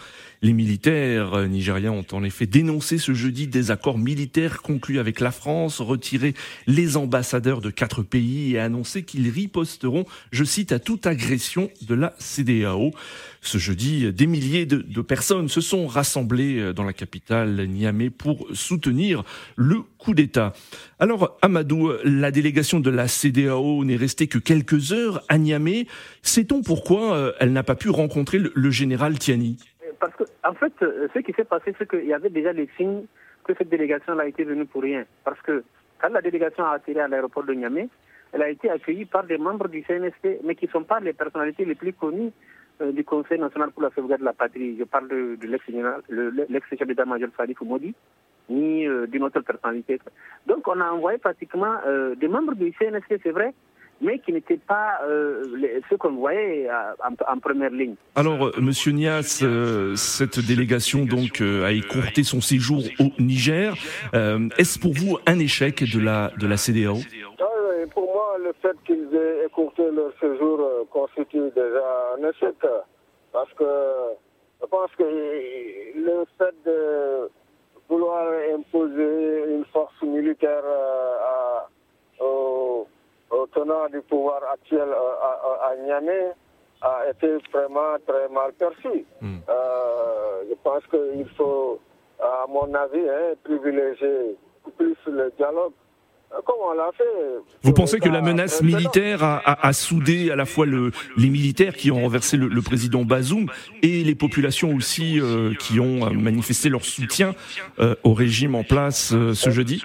[0.45, 5.31] Les militaires nigériens ont en effet dénoncé ce jeudi des accords militaires conclus avec la
[5.31, 6.35] France, retiré
[6.67, 11.95] les ambassadeurs de quatre pays et annoncé qu'ils riposteront, je cite, à toute agression de
[11.95, 12.91] la CDAO.
[13.41, 19.25] Ce jeudi, des milliers de, personnes se sont rassemblées dans la capitale Niamey pour soutenir
[19.57, 20.53] le coup d'État.
[20.99, 25.87] Alors, Amadou, la délégation de la CDAO n'est restée que quelques heures à Niamey.
[26.23, 29.57] Sait-on pourquoi euh, elle n'a pas pu rencontrer le général Tiani?
[30.03, 32.69] Parce que, en fait, euh, ce qui s'est passé, c'est qu'il y avait déjà les
[32.77, 33.05] signes
[33.45, 35.05] que cette délégation a été venue pour rien.
[35.25, 35.63] Parce que
[36.01, 37.89] quand la délégation a atterri à l'aéroport de Niamey,
[38.33, 41.13] elle a été accueillie par des membres du CNSP, mais qui ne sont pas les
[41.13, 42.33] personnalités les plus connues
[42.81, 44.77] euh, du Conseil national pour la sauvegarde de la patrie.
[44.77, 47.95] Je parle de, l'ex-chef d'état-major Salif Moudi,
[48.49, 50.01] ni euh, d'une autre personnalité.
[50.49, 51.77] Donc on a envoyé pratiquement
[52.17, 53.55] des membres du CNSP, c'est vrai,
[54.03, 55.43] mais qui n'étaient pas euh,
[55.89, 56.93] ceux qu'on voyait euh,
[57.29, 57.95] en, première ligne.
[58.17, 59.45] Alors, euh, Monsieur Nias,
[59.97, 63.75] cette délégation donc a écourté son séjour au Niger.
[64.59, 66.97] Est-ce pour vous un échec de la de la CDAO
[67.95, 71.87] Pour moi, le fait qu'ils aient écourté leur séjour constitue déjà
[72.19, 72.57] un échec,
[73.33, 73.65] parce que
[74.61, 77.31] je pense que le fait de
[77.89, 81.69] vouloir imposer une force militaire à,
[82.23, 82.87] aux
[83.55, 86.33] tenant du pouvoir actuel euh, à, Niamey
[86.81, 89.05] a été vraiment très mal perçu.
[89.21, 89.39] Hmm.
[89.49, 91.79] Euh, je pense qu'il faut,
[92.21, 94.37] à mon avis, hein, privilégier
[94.77, 95.73] plus le dialogue.
[96.33, 97.05] Euh, comme on l'a fait?
[97.63, 101.91] Vous pensez que la menace militaire a, soudé à la fois le, les militaires qui
[101.91, 103.47] ont renversé le, président Bazoum
[103.83, 105.21] et les populations aussi
[105.59, 107.35] qui ont manifesté leur soutien
[108.03, 109.83] au régime en place ce jeudi?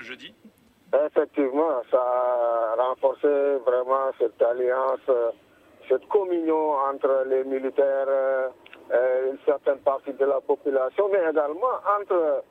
[3.22, 5.00] Renforcer vraiment cette alliance,
[5.90, 8.08] cette communion entre les militaires
[8.90, 12.44] et euh, une certaine partie de la population, mais également entre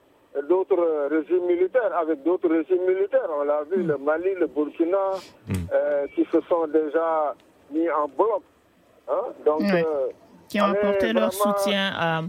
[0.48, 3.28] d'autres régimes militaires, avec d'autres régimes militaires.
[3.38, 5.12] On l'a vu, le Mali, le Burkina,
[5.48, 5.54] mm.
[5.72, 7.34] euh, qui se sont déjà
[7.70, 8.42] mis en bloc.
[9.08, 9.32] Hein.
[9.46, 10.08] Donc, euh,
[10.48, 12.22] qui ont apporté leur soutien à,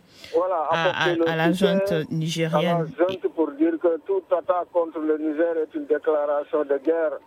[0.72, 2.78] à, la junte nigérienne.
[2.78, 6.78] À la junte pour dire que toute attaque contre le Niger est une déclaration de
[6.78, 7.20] guerre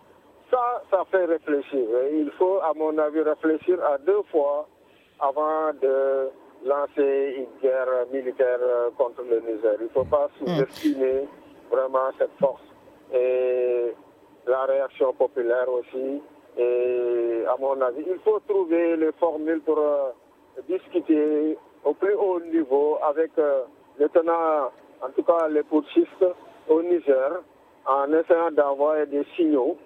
[0.51, 1.87] ça, ça fait réfléchir.
[2.13, 4.67] Il faut, à mon avis, réfléchir à deux fois
[5.21, 6.29] avant de
[6.65, 8.59] lancer une guerre militaire
[8.97, 9.75] contre le Niger.
[9.81, 11.27] Il ne faut pas sous-estimer
[11.71, 12.63] vraiment cette force.
[13.13, 13.95] Et
[14.47, 16.21] la réaction populaire aussi.
[16.59, 20.11] Et à mon avis, il faut trouver les formules pour euh,
[20.69, 23.63] discuter au plus haut niveau avec euh,
[23.99, 24.71] les tenants,
[25.03, 26.27] en tout cas les putschistes
[26.69, 27.41] au Niger,
[27.87, 29.77] en essayant d'envoyer des signaux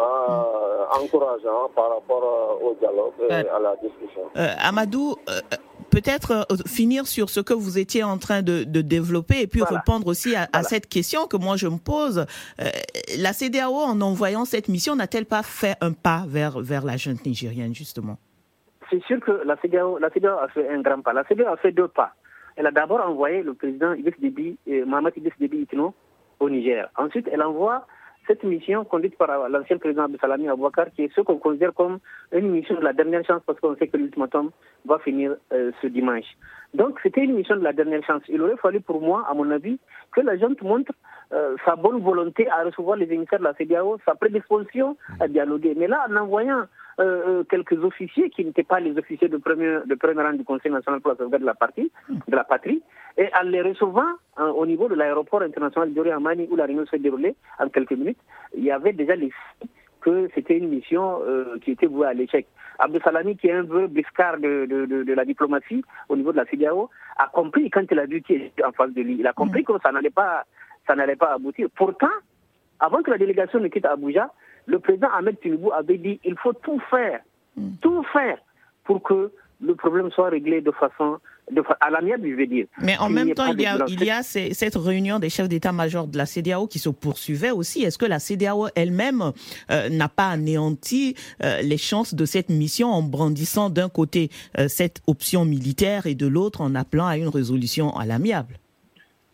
[0.00, 4.22] euh, encourageant par rapport euh, au dialogue et euh, à la discussion.
[4.34, 5.16] Amadou,
[5.90, 10.34] peut-être finir sur ce que vous étiez en train de, développer et puis répondre aussi
[10.34, 12.24] à, cette question que moi je me pose.
[13.18, 17.26] la CDAO, en envoyant cette mission, n'a-t-elle pas fait un pas vers, vers la junte
[17.26, 18.16] nigérienne, justement?
[18.90, 21.12] C'est sûr que la CDAO, la CDAO a fait un grand pas.
[21.12, 22.14] La CDAO a fait deux pas.
[22.56, 25.94] Elle a d'abord envoyé le président Idriss Déby, Mohamed Idriss Déby Itno
[26.40, 26.88] au Niger.
[26.96, 27.86] Ensuite, elle envoie
[28.30, 31.98] cette mission conduite par l'ancien président Salami Abouakar, qui est ce qu'on considère comme
[32.30, 34.50] une mission de la dernière chance parce qu'on sait que l'ultimatum
[34.84, 36.36] va finir euh, ce dimanche.
[36.72, 38.22] Donc c'était une mission de la dernière chance.
[38.28, 39.80] Il aurait fallu pour moi, à mon avis,
[40.12, 40.92] que la gente montre
[41.32, 45.74] euh, sa bonne volonté à recevoir les émissaires de la CDAO, sa prédisposition à dialoguer.
[45.76, 46.66] Mais là, en envoyant
[46.98, 50.72] euh, quelques officiers qui n'étaient pas les officiers de premier, de premier rang du Conseil
[50.72, 52.82] national pour la sauvegarde de la, partie, de la patrie,
[53.16, 54.02] et en les recevant
[54.36, 57.92] hein, au niveau de l'aéroport international de Amani où la réunion s'est déroulée en quelques
[57.92, 58.18] minutes,
[58.54, 59.30] il y avait déjà les
[60.00, 62.46] que c'était une mission euh, qui était vouée à l'échec.
[63.04, 66.88] Salami, qui est un peu biscard de, de, la diplomatie au niveau de la CDAO,
[67.18, 69.16] a compris quand il a vu qui était en face de lui.
[69.18, 69.64] Il a compris mm.
[69.64, 70.44] que ça n'allait pas,
[70.86, 71.68] ça n'allait pas aboutir.
[71.76, 72.08] Pourtant,
[72.78, 74.30] avant que la délégation ne quitte Abuja,
[74.70, 77.20] le président Ahmed Tinubu avait dit il faut tout faire,
[77.56, 77.70] mm.
[77.80, 78.38] tout faire
[78.84, 81.18] pour que le problème soit réglé de façon
[81.80, 82.66] à l'amiable, je veux dire.
[82.80, 86.06] Mais en même temps, il y a, il y a cette réunion des chefs d'état-major
[86.06, 87.82] de la CDAO qui se poursuivait aussi.
[87.82, 89.32] Est-ce que la CDAO elle-même
[89.70, 94.68] euh, n'a pas anéanti euh, les chances de cette mission en brandissant d'un côté euh,
[94.68, 98.54] cette option militaire et de l'autre en appelant à une résolution à l'amiable?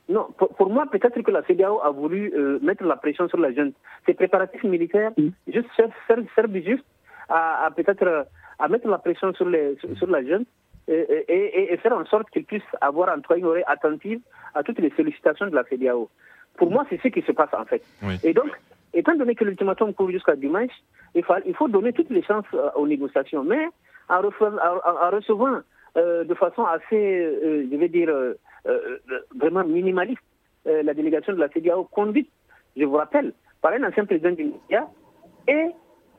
[0.08, 3.72] Non, pour, moi, peut-être que la CDAO a voulu mettre la pression sur la jeune.
[4.06, 5.28] Ces préparatifs militaires mm.
[5.48, 6.84] juste servent, juste
[7.28, 8.26] à, peut-être
[8.58, 10.44] à mettre la pression sur, les, sur, la jeune
[10.86, 14.20] et, faire en sorte qu'ils puissent avoir en une oreille attentive
[14.54, 16.08] à toutes les sollicitations de la CDAO.
[16.56, 17.82] Pour moi, c'est ce qui se passe en fait.
[18.22, 18.50] Et donc,
[18.94, 20.72] étant donné que l'ultimatum court jusqu'à dimanche,
[21.14, 23.44] il faut, il faut donner toutes les chances euh, aux négociations.
[23.44, 23.68] Mais
[24.08, 25.60] en, recevant
[25.96, 28.08] euh, de façon assez, euh, je vais dire,
[29.34, 30.22] vraiment minimaliste,
[30.64, 32.30] la délégation de la CDAO conduite,
[32.76, 34.88] je vous rappelle, par un ancien président du Nigeria
[35.48, 35.66] et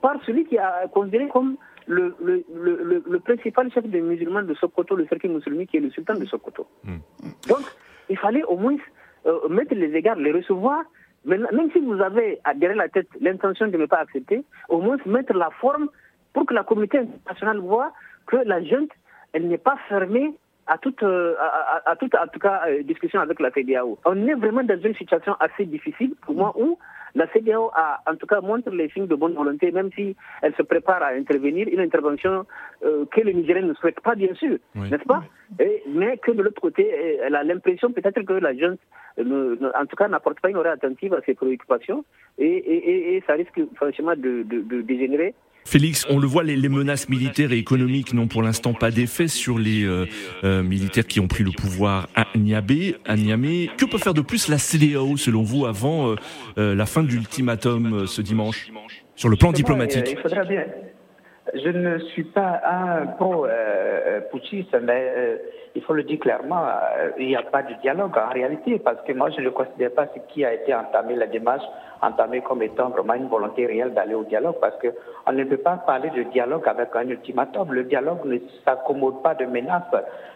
[0.01, 1.57] par celui qui a considéré comme
[1.87, 5.79] le, le, le, le, principal chef des musulmans de Sokoto, le cercle musulman, qui est
[5.79, 6.67] le sultan de Sokoto.
[6.83, 6.97] Hmm.
[7.47, 7.63] Donc,
[8.09, 8.75] il fallait au moins
[9.25, 10.83] euh, mettre les égards, les recevoir.
[11.25, 15.33] Même si vous avez derrière la tête l'intention de ne pas accepter, au moins mettre
[15.33, 15.89] la forme
[16.31, 17.91] pour que la communauté internationale voit
[18.27, 18.91] que la junte,
[19.33, 20.33] elle n'est pas fermée
[20.67, 21.35] à toute, euh,
[21.85, 23.97] à, toute en tout cas, euh, discussion avec la CDAO.
[24.05, 26.77] On est vraiment dans une situation assez difficile pour moi où
[27.15, 30.53] la CDAO a, en tout cas, montre les signes de bonne volonté, même si elle
[30.55, 32.45] se prépare à intervenir, une intervention
[32.83, 35.23] euh, que le Nigérien ne souhaite pas, bien sûr, n'est-ce pas?
[35.87, 36.85] Mais que de l'autre côté,
[37.23, 38.77] elle a l'impression peut-être que la jeune,
[39.17, 42.03] en tout cas, n'apporte pas une oreille attentive à ses préoccupations
[42.37, 45.33] et, ça risque franchement de, de dégénérer
[45.67, 49.59] Félix, on le voit, les, menaces militaires et économiques n'ont pour l'instant pas d'effet sur
[49.59, 50.05] les euh,
[50.45, 52.95] euh, militaires qui ont pris le pouvoir à Niamey.
[53.03, 53.69] À Niamey.
[53.77, 56.15] Que peut faire de plus la CDAO, selon vous, avant
[56.57, 58.71] euh, la fin de l'ultimatum ce dimanche,
[59.17, 60.07] sur le plan diplomatique?
[60.09, 60.63] Il faudra bien.
[61.63, 65.41] Je ne suis pas un pro-putschiste, mais
[65.75, 66.65] il faut le dire clairement,
[67.17, 70.07] il n'y a pas de dialogue en réalité, parce que moi, je ne considère pas
[70.07, 71.63] ce qui a été entamé, la démarche
[72.01, 75.77] entamé comme étant vraiment une volonté réelle d'aller au dialogue parce qu'on ne peut pas
[75.77, 77.73] parler de dialogue avec un ultimatum.
[77.73, 79.83] Le dialogue ne s'accommode pas de menaces.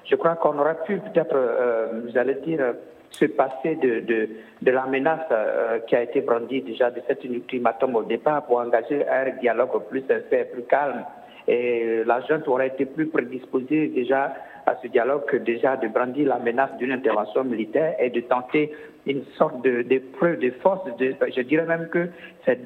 [0.05, 2.73] Je crois qu'on aurait pu peut-être, euh, vous allez dire,
[3.11, 4.29] se passer de,
[4.61, 9.07] la menace euh, qui a été brandie déjà de cet ultimatum au départ pour engager
[9.07, 11.03] un dialogue plus sincère, plus calme.
[11.47, 14.33] Et la junte aurait été plus prédisposée déjà
[14.65, 18.71] à ce dialogue que déjà de brandir la menace d'une intervention militaire et de tenter
[19.05, 19.83] une sorte de,
[20.17, 20.81] preuve de force.
[20.99, 22.09] Je dirais même que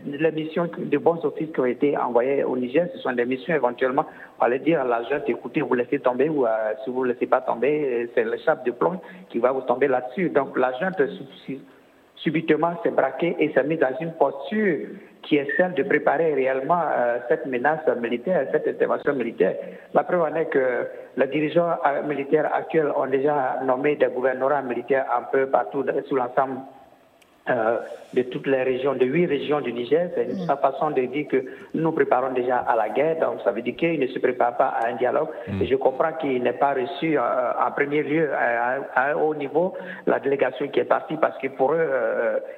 [0.06, 3.56] les missions de bons offices qui ont été envoyées au Niger, ce sont des missions
[3.56, 4.06] éventuellement,
[4.40, 6.50] on allait dire à la junte, écoutez, vous laissez tomber ou euh,
[6.84, 9.88] si vous ne laissez pas tomber, c'est le chape de plomb qui va vous tomber
[9.88, 10.30] là-dessus.
[10.30, 11.02] Donc la junte
[12.18, 14.88] subitement s'est braquée et s'est mise dans une posture
[15.26, 19.56] qui est celle de préparer réellement euh, cette menace militaire, cette intervention militaire.
[19.94, 24.64] La preuve en est que les dirigeants euh, militaires actuels ont déjà nommé des gouvernements
[24.64, 26.60] militaires un peu partout sur l'ensemble
[27.48, 27.78] euh,
[28.16, 30.10] de toutes les régions, de huit régions du Niger.
[30.16, 30.58] C'est une mm.
[30.62, 33.76] façon de dire que nous nous préparons déjà à la guerre, donc ça veut dire
[33.76, 35.28] qu'ils ne se préparent pas à un dialogue.
[35.48, 35.62] Mm.
[35.62, 39.74] Et je comprends qu'il n'est pas reçu euh, en premier lieu à, un haut niveau
[40.08, 41.88] la délégation qui est partie parce que pour eux,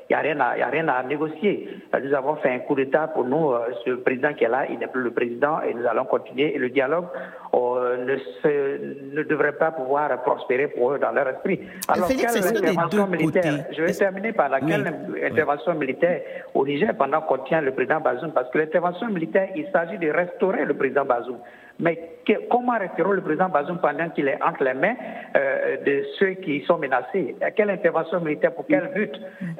[0.09, 1.67] il n'y a, rien à, a rien à négocier.
[2.01, 3.51] Nous avons fait un coup d'État pour nous.
[3.83, 6.55] ce président qui est là, il n'est plus le président et nous allons continuer.
[6.55, 7.07] Et le dialogue
[7.53, 11.59] ne, ne devrait pas pouvoir prospérer pour eux dans leur esprit.
[11.89, 13.65] Alors, intervention militaire?
[13.75, 14.76] Je vais terminer par laquelle
[15.23, 16.21] intervention militaire
[16.53, 20.09] au Niger pendant qu'on tient le président Bazoum, parce que l'intervention militaire, il s'agit de
[20.09, 21.37] restaurer le président Bazoum.
[21.79, 22.09] Mais
[22.49, 24.95] comment restaurer le président Bazoum pendant qu'il est entre les mains
[25.35, 27.35] euh, de ceux qui sont menacés?
[27.55, 29.13] Quelle intervention militaire pour quel but?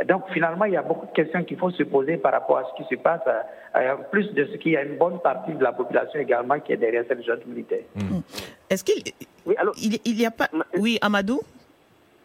[0.08, 2.63] Donc finalement, il y a beaucoup de questions qu'il faut se poser par rapport à
[2.63, 3.21] ce qui se passe,
[3.75, 6.60] euh, en plus de ce qu'il y a une bonne partie de la population également
[6.60, 7.84] qui est derrière cette junte militaire.
[8.69, 9.03] Est-ce qu'il
[9.45, 10.49] oui, alors, il, il y a pas...
[10.77, 11.39] Oui, Amadou?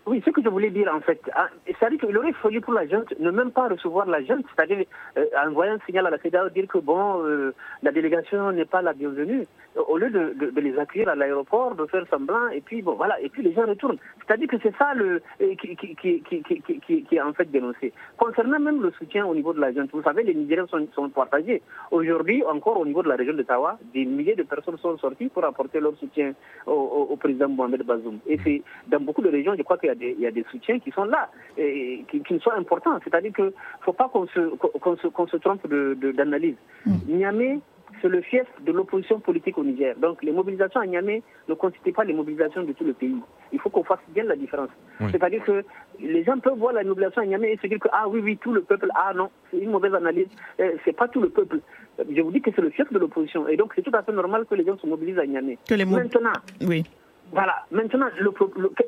[0.05, 2.89] Oui, ce que je voulais dire en fait, ah, c'est-à-dire qu'il aurait fallu pour la
[2.89, 4.85] junte ne même pas recevoir la junte, c'est-à-dire
[5.17, 8.83] euh, envoyer un signal à la CEDAO dire que bon, euh, la délégation n'est pas
[8.83, 9.47] la bienvenue,
[9.77, 13.29] au lieu de, les accueillir à l'aéroport, de faire semblant, et puis bon voilà, et
[13.29, 13.99] puis les gens retournent.
[14.27, 17.93] C'est-à-dire que c'est ça euh, qui, est en fait dénoncé.
[18.17, 21.63] Concernant même le soutien au niveau de la junte, vous savez, les Nigériens sont, partagés.
[21.93, 25.29] Aujourd'hui, encore au niveau de la région de Tawa, des milliers de personnes sont sorties
[25.29, 26.33] pour apporter leur soutien
[26.67, 26.73] au,
[27.11, 28.19] au, président Mohamed Bazoum.
[28.27, 30.45] Et c'est dans beaucoup de régions, je crois y a des, il y a des
[30.51, 32.99] soutiens qui sont là, et qui, qui sont importants.
[33.05, 33.51] C'est-à-dire qu'il ne
[33.83, 36.57] faut pas qu'on se, qu'on se, se, trompe d'analyse.
[36.87, 37.17] De, mm.
[37.19, 37.59] Niamey
[38.01, 39.95] c'est le fief de l'opposition politique au Niger.
[39.97, 43.17] Donc les mobilisations à Niamey ne constituent pas les mobilisations de tout le pays.
[43.53, 44.71] Il faut qu'on fasse bien la différence.
[45.11, 45.65] C'est-à-dire que
[46.01, 48.37] les gens peuvent voir la mobilisation à Niamey et se dire que ah oui, oui,
[48.41, 50.29] tout le peuple, ah non, c'est une mauvaise analyse,
[50.61, 51.61] euh, c'est pas tout le peuple.
[51.99, 53.47] Je vous dis que c'est le fief de l'opposition.
[53.49, 55.59] Et donc c'est tout à fait normal que les gens se mobilisent à Niamey.
[55.71, 56.33] Maintenant,
[56.67, 56.85] oui.
[57.33, 57.65] Voilà.
[57.71, 58.09] Maintenant,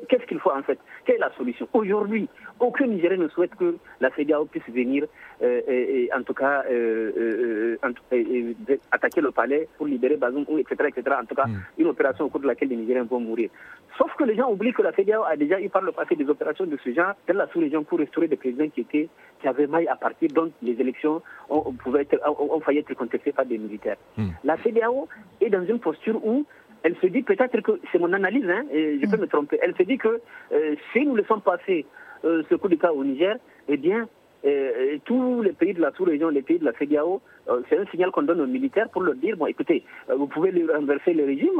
[0.07, 0.77] qu'est-ce qu'il faut en fait?
[1.05, 1.67] Quelle est la solution?
[1.73, 2.29] Aujourd'hui,
[2.59, 5.05] aucun Nigérien ne souhaite que la CDAO puisse venir,
[5.41, 7.77] euh, et, en tout cas, euh,
[8.13, 11.17] euh, attaquer le palais pour libérer Bazoum, etc., etc.
[11.21, 11.59] En tout cas, hmm.
[11.79, 13.49] une opération au cours de laquelle les Nigériens vont mourir.
[13.97, 16.29] Sauf que les gens oublient que la CDAO a déjà eu par le passé des
[16.29, 19.09] opérations de ce genre dans la sous-région pour restaurer des présidents qui étaient
[19.41, 23.33] qui avaient maille à partir, dont les élections ont, pouvaient être, ont, failli être contestées
[23.33, 23.97] par des militaires.
[24.17, 24.29] Hmm.
[24.43, 25.07] La CDAO
[25.41, 26.45] est dans une posture où
[26.85, 29.21] elle se dit peut-être que, c'est mon analyse, hein, et je peux mm.
[29.21, 30.21] me tromper, elle se dit que
[30.53, 31.83] euh, si nous laissons passer
[32.23, 34.07] euh, ce coup d'État au Niger, eh bien,
[34.45, 37.19] euh, tous les pays de la sous-région, les pays de la CEDEAO,
[37.67, 41.15] c'est un signal qu'on donne aux militaires pour leur dire, bon écoutez, vous pouvez renverser
[41.15, 41.59] le régime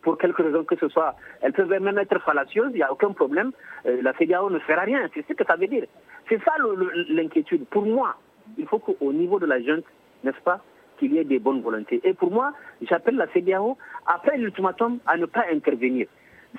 [0.00, 1.14] pour quelque raison que ce soit.
[1.42, 3.52] Elles peuvent même être fallacieuses, il n'y a aucun problème.
[3.84, 5.84] la CEDEAO ne fera rien, c'est ce que ça veut dire.
[6.30, 6.52] C'est ça
[7.10, 7.66] l'inquiétude.
[7.66, 8.16] Pour moi,
[8.56, 9.84] il faut qu'au niveau de la junte,
[10.24, 10.62] n'est-ce pas,
[10.96, 12.00] qu'il y ait des bonnes volontés.
[12.04, 13.76] Et pour moi, j'appelle la CDAO,
[14.06, 16.06] après l'ultimatum, à ne pas intervenir.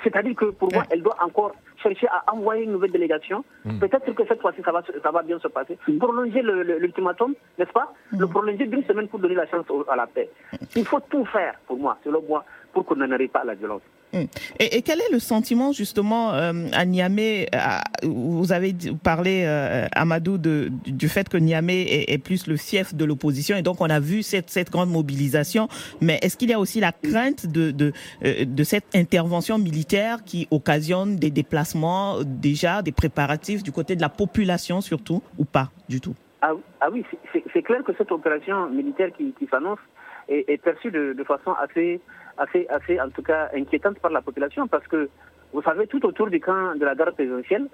[0.03, 3.43] C'est-à-dire que pour moi, elle doit encore chercher à envoyer une nouvelle délégation.
[3.65, 3.79] Hmm.
[3.79, 5.77] Peut-être que cette fois-ci, ça va, ça va bien se passer.
[5.99, 7.93] Prolonger l'ultimatum, n'est-ce pas?
[8.11, 8.29] Le hmm.
[8.29, 10.29] prolonger d'une semaine pour donner la chance à la paix.
[10.75, 13.55] Il faut tout faire, pour moi, selon moi, pour qu'on n'en arrive pas à la
[13.55, 13.81] violence.
[14.14, 14.24] Hmm.
[14.60, 17.47] Et, quel est le sentiment justement euh, à Niamey
[18.03, 23.58] Vous avez parlé, euh, Amadou, du fait que Niamey est, plus le fief de l'opposition
[23.58, 25.68] et donc on a vu cette, grande mobilisation.
[26.01, 27.91] Mais est-ce qu'il y a aussi la crainte de,
[28.24, 34.10] euh, cette intervention militaire qui occasionne des déplacements déjà, des préparatifs du côté de la
[34.10, 36.16] population surtout, ou pas du tout?
[36.41, 37.03] Ah, ah oui,
[37.53, 39.80] c'est clair que cette opération militaire qui, s'annonce
[40.30, 41.99] est, perçue de façon assez
[42.38, 45.09] assez, assez, en tout cas, inquiétante par la population parce que,
[45.53, 47.67] vous savez, tout autour du camp de la garde présidentielle,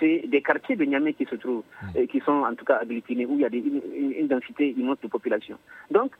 [0.00, 1.86] c'est des quartiers de Niamey qui se trouvent, mmh.
[1.96, 5.08] et qui sont en tout cas habilités, où il y a une, densité immense de
[5.08, 5.56] population.
[5.90, 6.12] Donc,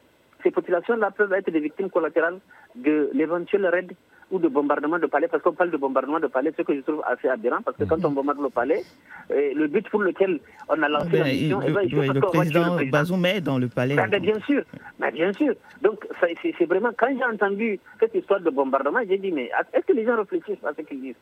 [0.42, 2.38] ces populations-là peuvent être des victimes collatérales
[2.76, 3.92] de l'éventuel raid
[4.32, 6.80] ou de bombardement de palais, parce qu'on parle de bombardement de palais, ce que je
[6.80, 8.82] trouve assez aberrant, parce que quand on bombarde le palais,
[9.30, 13.26] euh, le but pour lequel on a lancé la mission, eh ben, le, président, Bazoum
[13.26, 13.94] est dans le palais.
[13.94, 14.62] Ben, ben, bien sûr,
[14.98, 15.54] mais bien sûr.
[15.82, 19.92] Donc c'est vraiment, quand j'ai entendu cette histoire de bombardement, j'ai dit, mais est-ce que
[19.92, 21.14] les gens réfléchissent à ce qu'ils disent?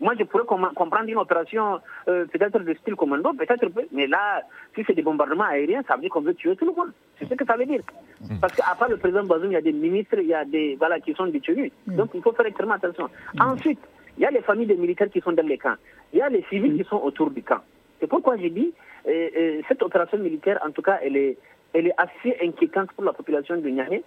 [0.00, 4.42] Moi, je pourrais comprendre une opération euh, peut-être de style commando, peut-être, mais là,
[4.74, 6.92] si c'est des bombardements aériens, ça veut dire qu'on veut tuer tout le monde.
[7.18, 7.80] C'est ce que ça veut dire.
[8.20, 8.38] Mm.
[8.40, 10.74] Parce qu'à part le président Bazoum, il y a des ministres, il y a des
[10.76, 11.70] voilà qui sont détenus.
[11.86, 11.96] Mm.
[11.96, 13.08] Donc, il faut faire extrêmement attention.
[13.34, 13.40] Mm.
[13.42, 13.78] Ensuite,
[14.18, 15.76] il y a les familles des militaires qui sont dans les camps.
[16.12, 17.60] Il y a les civils qui sont autour du camp.
[18.00, 18.72] C'est pourquoi j'ai dit,
[19.06, 21.38] euh, euh, cette opération militaire, en tout cas, elle est,
[21.72, 24.02] elle est assez inquiétante pour la population de Niamey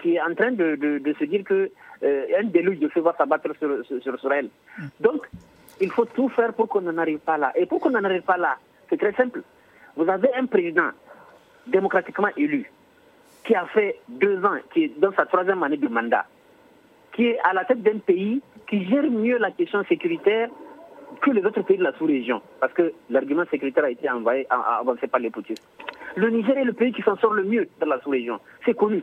[0.00, 0.78] qui est en train de,
[1.18, 1.70] se dire que
[2.02, 4.16] euh, déluge de feu va s'abattre sur, sur.
[5.00, 5.26] Donc,
[5.80, 7.52] il faut tout faire pour qu'on n'en arrive pas là.
[7.54, 8.56] Et pour qu'on n'en arrive pas là,
[8.88, 9.42] c'est très simple.
[9.96, 10.90] Vous avez un président
[11.66, 12.70] démocratiquement élu
[13.44, 16.26] qui a fait deux ans, qui est dans sa troisième année de mandat,
[17.12, 20.48] qui est à la tête d'un pays qui gère mieux la question sécuritaire
[21.20, 25.06] que les autres pays de la sous-région, parce que l'argument sécuritaire a été envoyé, avancé
[25.06, 25.62] par les poutistes.
[26.16, 28.40] Le Niger est le pays qui s'en sort le mieux dans la sous-région.
[28.64, 29.02] C'est connu.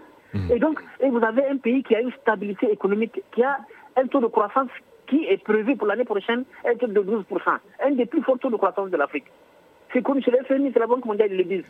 [0.50, 3.60] Et donc, et vous avez un pays qui a une stabilité économique, qui a
[3.98, 4.70] un taux de croissance
[5.08, 7.24] qui est prévu pour l'année prochaine être de 12%,
[7.84, 9.26] un des plus forts taux de croissance de l'Afrique.
[9.92, 11.68] C'est connu, c'est FMI, c'est la Banque mondiale, ils le disent.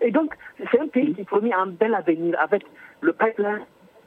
[0.00, 0.34] Et donc,
[0.70, 2.64] c'est un pays qui promet un bel avenir avec
[3.00, 3.60] le pipeline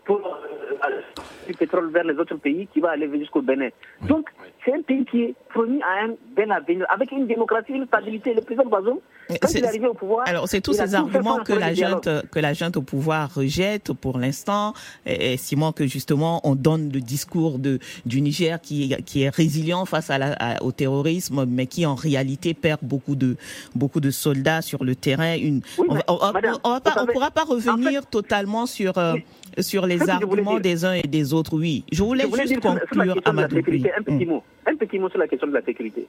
[0.07, 1.01] pour euh,
[1.47, 3.69] du pétrole vers les autres pays qui va aller jusqu'au Bénin.
[4.07, 4.29] Donc,
[4.63, 8.33] c'est un pays qui est promis à un bel avenir, avec une démocratie, une stabilité.
[8.33, 8.99] Le président Bazoum,
[9.29, 10.27] quand il est arrivé au pouvoir...
[10.27, 14.17] Alors, c'est tous ces arguments que la, junte, que la junte au pouvoir rejette pour
[14.17, 14.73] l'instant,
[15.05, 20.09] estimant que justement, on donne le discours de, du Niger qui, qui est résilient face
[20.09, 23.35] à la, au terrorisme, mais qui en réalité perd beaucoup de,
[23.75, 25.35] beaucoup de soldats sur le terrain.
[25.35, 28.97] Une, on ne pourra pas revenir totalement sur...
[28.97, 29.15] Euh,
[29.59, 31.83] sur les arguments des uns et des autres, oui.
[31.91, 35.53] Je voulais, juste conclure, à Un petit, mot, un petit mot sur la question de
[35.53, 36.07] la sécurité.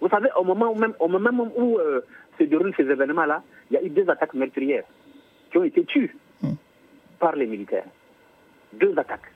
[0.00, 2.00] Vous savez, au moment où, même, au moment où euh,
[2.38, 4.84] se déroulent ces événements-là, il y a eu deux attaques meurtrières
[5.50, 6.12] qui ont été tuées
[6.42, 6.52] hmm.
[7.18, 7.86] par les militaires.
[8.78, 9.32] Deux attaques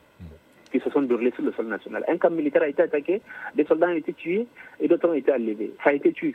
[0.73, 2.05] qui se sont déroulées sur le sol national.
[2.09, 3.21] Un camp militaire a été attaqué,
[3.55, 4.47] des soldats ont été tués
[4.81, 5.73] et d'autres ont été enlevés.
[5.85, 6.35] Ça a été tué.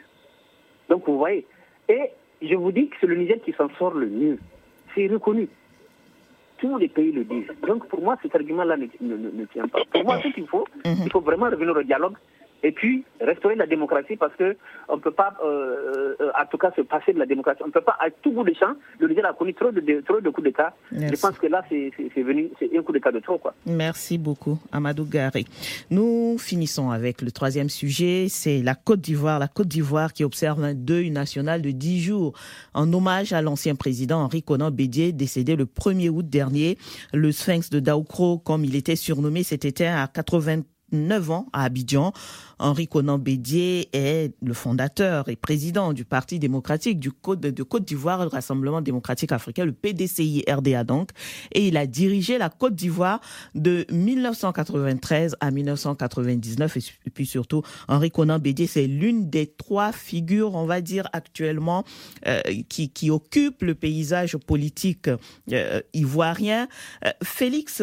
[0.90, 1.46] Donc vous voyez.
[1.90, 2.12] Et
[2.42, 4.38] je vous dis que c'est le Niger qui s'en sort le mieux.
[4.94, 5.50] C'est reconnu.
[6.58, 7.52] Tous les pays le disent.
[7.68, 9.80] Donc pour moi, cet argument-là ne, tient pas.
[9.92, 10.96] Pour moi, ce qu'il faut, mhm.
[11.06, 12.16] il faut vraiment revenir au dialogue
[12.64, 14.56] et puis restaurer la démocratie parce que
[14.90, 17.62] on ne peut pas, euh, euh, en tout cas, se passer de la démocratie.
[17.64, 20.02] On ne peut pas, à tout bout de champ, le Niger a connu trop de,
[20.02, 20.74] trop de coups d'État.
[20.92, 21.92] Je pense que là, c'est
[22.22, 23.38] venu, c'est un coup d'État de trop.
[23.38, 23.54] Quoi.
[23.66, 25.46] Merci beaucoup, Amadou Gary.
[25.92, 29.40] Nous finissons avec le troisième sujet, c'est la Côte d'Ivoire.
[29.40, 32.34] La Côte d'Ivoire qui observe un deuil national de 10 jours
[32.74, 36.78] en hommage à l'ancien président Henri Conan Bédier, décédé le 1er août dernier.
[37.14, 40.62] Le sphinx de Daoukro, comme il était surnommé cet été à 80
[40.92, 42.14] 9 ans à Abidjan.
[42.60, 47.86] Henri Conan Bédier est le fondateur et président du Parti démocratique du Côte de Côte
[47.86, 51.12] d'Ivoire, le Rassemblement démocratique africain, le PDCI-RDA donc,
[51.52, 53.22] et il a dirigé la Côte d'Ivoire
[53.54, 60.56] de 1993 à 1999 et puis surtout Henri Conan Bédier, c'est l'une des trois figures,
[60.56, 61.84] on va dire actuellement,
[62.26, 65.10] euh, qui, qui occupent le paysage politique
[65.52, 66.68] euh, ivoirien.
[67.06, 67.82] Euh, Félix,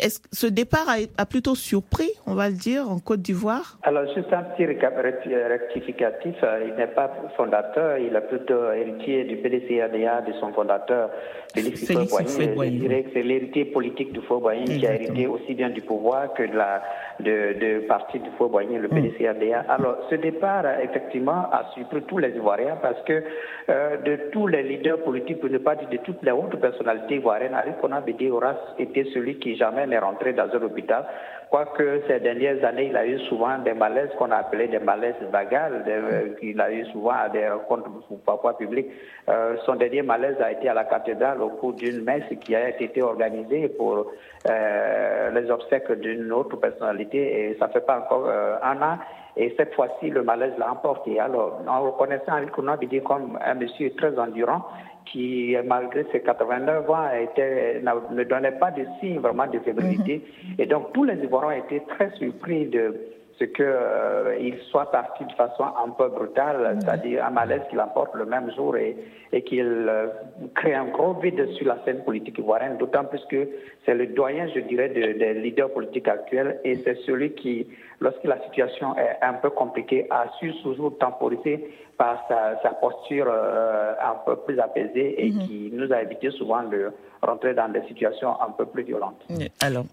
[0.00, 0.86] est-ce ce départ
[1.16, 3.78] a, plutôt surpris, on va le dire, en Côte d'Ivoire?
[3.82, 6.34] Alors, juste un petit rectificatif.
[6.42, 11.10] Euh, il n'est pas fondateur, il est plutôt héritier du PDCADA de son fondateur,
[11.54, 15.70] Félix, Félix Je dirais que c'est l'héritier politique du Fauboyant qui a hérité aussi bien
[15.70, 16.82] du pouvoir que de la
[17.20, 18.88] de, de parti du Fauboyant, le.
[18.88, 19.64] PDCADA.
[19.68, 23.22] Alors, ce départ, effectivement, a surpris tous les Ivoiriens parce que
[23.70, 27.16] euh, de tous les leaders politiques, pour ne pas dire de toutes les autres personnalités
[27.16, 31.04] ivoiriennes, Arif Kona Bédé aura été celui qui jamais n'est rentré dans un hôpital.
[31.50, 35.82] Quoique ces dernières années, il a eu souvent des malaises qu'on appelait des malaises vagales,
[35.88, 37.88] euh, qu'il a eu souvent à des rencontres
[38.26, 38.88] parfois publiques.
[39.30, 42.68] Euh, son dernier malaise a été à la cathédrale au cours d'une messe qui a
[42.68, 44.12] été organisée pour
[44.50, 48.98] euh, les obsèques d'une autre personnalité et ça fait pas encore un an.
[49.38, 51.20] Et cette fois-ci, le malaise l'a emporté.
[51.20, 54.64] Alors, en reconnaissant Henri Kounabidi comme un monsieur très endurant,
[55.10, 60.18] qui, malgré ses 89 ans, était, ne donnait pas de signe vraiment de fébrilité.
[60.18, 60.62] Mm-hmm.
[60.62, 62.94] Et donc, tous les Ivoiriens étaient très surpris de
[63.38, 66.80] ce qu'il euh, soit parti de façon un peu brutale, mm-hmm.
[66.80, 68.96] c'est-à-dire un malaise qu'il emporte le même jour et,
[69.32, 70.08] et qu'il euh,
[70.54, 73.48] crée un gros vide sur la scène politique ivoirienne, d'autant plus que
[73.84, 77.66] c'est le doyen, je dirais, des leaders politiques actuels et c'est celui qui,
[78.00, 83.92] lorsque la situation est un peu compliquée, a su toujours temporiser par sa, posture euh,
[84.00, 85.38] un peu plus apaisée et mhm.
[85.40, 89.20] qui nous a évité souvent de rentrer dans des situations un peu plus violentes.
[89.60, 89.84] Alors,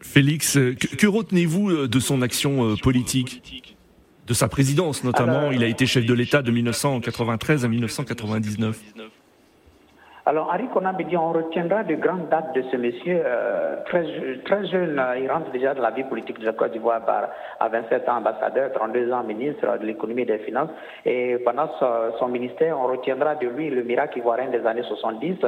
[0.00, 0.58] Félix,
[0.98, 3.76] que, retenez-vous euh, de son action euh, politique?
[4.26, 5.50] De sa présidence notamment.
[5.50, 8.78] il a été chef de l'État de 1993 à 1999.
[10.30, 13.20] Alors, Harry Konambidi, on retiendra de grandes dates de ce monsieur.
[13.26, 14.04] Euh, très,
[14.44, 17.00] très jeune, euh, il rentre déjà dans la vie politique de la Côte d'Ivoire
[17.58, 20.70] à 27 ans ambassadeur, 32 ans ministre de l'économie et des finances.
[21.04, 21.68] Et pendant
[22.20, 25.38] son, ministère, on retiendra de lui le miracle ivoirien des années 70,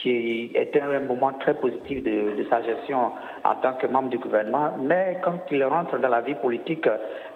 [0.00, 3.12] qui était un moment très positif de, sa gestion
[3.44, 4.70] en tant que membre du gouvernement.
[4.80, 6.88] Mais quand il rentre dans la vie politique,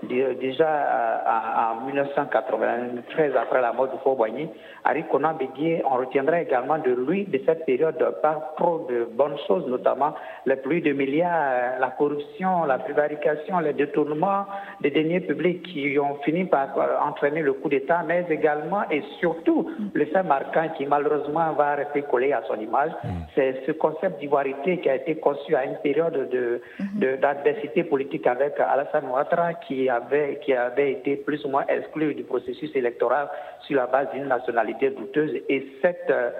[0.02, 4.48] déjà euh, en 1993, après la mort du Fort Boigny,
[4.84, 5.36] Harry Conan
[5.84, 10.56] on retiendra également de lui, de cette période, pas trop de bonnes choses, notamment les
[10.56, 14.46] pluies de milliards, la corruption, la prévarication, les détournements
[14.80, 16.68] des deniers publics qui ont fini par
[17.06, 22.02] entraîner le coup d'État, mais également et surtout le fait marquant qui malheureusement va rester
[22.02, 23.08] collé à son image, mm.
[23.34, 27.20] c'est ce concept d'ivoirité qui a été conçu à une période mm-hmm.
[27.20, 32.14] d'adversité de, politique avec Alassane Ouattara qui avait, qui avait été plus ou moins exclu
[32.14, 33.28] du processus électoral
[33.66, 35.32] sur la base d'une nationalité douteuse.
[35.48, 36.30] Et cette, euh,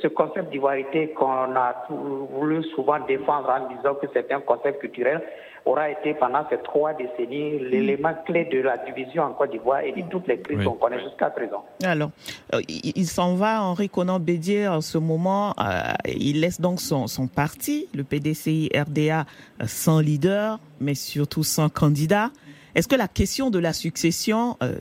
[0.00, 5.22] ce concept d'ivoirité qu'on a voulu souvent défendre en disant que c'est un concept culturel
[5.66, 9.92] aura été pendant ces trois décennies l'élément clé de la division en Côte d'Ivoire et
[9.92, 11.64] de toutes les crises qu'on connaît jusqu'à présent.
[11.84, 12.10] Alors,
[12.54, 17.06] euh, il s'en va, Henri Conan Bédier, en ce moment, euh, il laisse donc son,
[17.06, 19.26] son parti, le PDCI RDA,
[19.66, 22.30] sans leader, mais surtout sans candidat.
[22.74, 24.74] Est-ce que la question de la succession euh,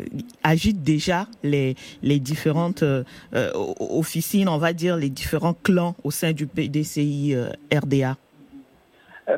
[0.43, 6.33] agite déjà les, différentes euh, euh, officines, on va dire les différents clans au sein
[6.33, 7.35] du PDCI
[7.73, 8.17] RDA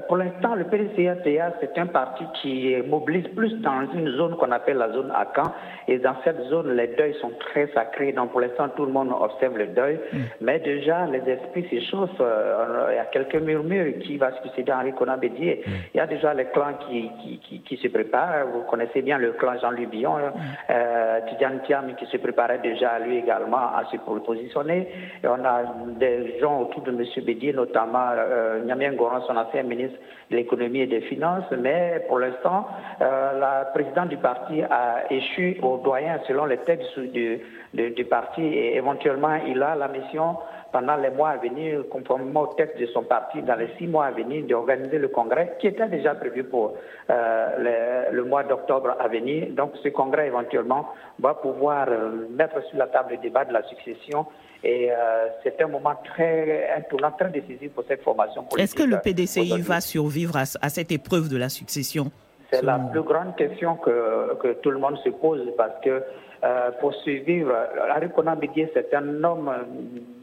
[0.07, 4.77] pour l'instant, le PDCA-TA, c'est un parti qui mobilise plus dans une zone qu'on appelle
[4.77, 5.51] la zone Akan.
[5.87, 8.11] Et dans cette zone, les deuils sont très sacrés.
[8.11, 9.99] Donc, pour l'instant, tout le monde observe le deuil.
[10.11, 10.17] Mm.
[10.41, 12.09] Mais déjà, les esprits s'échauffent.
[12.21, 15.63] Euh, il y a quelques murmures qui va succéder à Henri Conan Bédier.
[15.65, 15.71] Mm.
[15.93, 17.09] Il y a déjà les clans qui,
[17.43, 18.47] qui, qui, se préparent.
[18.53, 20.31] Vous connaissez bien le clan Jean-Louis Billon, mm.
[20.69, 24.87] euh, Tidiane Thiam qui se préparait déjà lui également à se positionner.
[25.23, 25.63] Et on a
[25.99, 27.03] des gens autour de M.
[27.25, 28.59] Bédier, notamment euh,
[28.95, 32.67] Goran, son ancien ministre de l'économie et des finances, mais pour l'instant,
[32.99, 37.39] la présidente du parti a échu au doyen selon les textes du,
[37.73, 40.37] du parti et éventuellement il a la mission
[40.71, 44.05] pendant les mois à venir, conformément au texte de son parti, dans les six mois
[44.05, 46.73] à venir, d'organiser le congrès qui était déjà prévu pour
[47.09, 49.47] euh, le, mois d'octobre à venir.
[49.51, 50.87] Donc ce congrès éventuellement
[51.19, 54.25] va pouvoir euh, mettre sur la table le débat de la succession
[54.63, 58.63] et euh, c'est un moment très, un tournant très décisif pour cette formation politique.
[58.63, 62.11] Est-ce que le PDCI va survivre à, à, cette épreuve de la succession?
[62.51, 66.03] C'est la plus grande question que, que tout le monde se pose parce que
[66.43, 67.53] euh, pour survivre.
[67.95, 69.51] Henri Conan Bédier, c'est un homme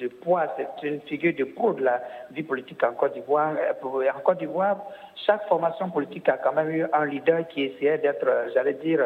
[0.01, 2.03] de poids, c'est une figure de proue de la
[2.33, 3.53] vie politique en Côte d'Ivoire.
[3.81, 4.79] En Côte d'Ivoire,
[5.15, 8.99] chaque formation politique a quand même eu un leader qui essayait d'être, j'allais dire,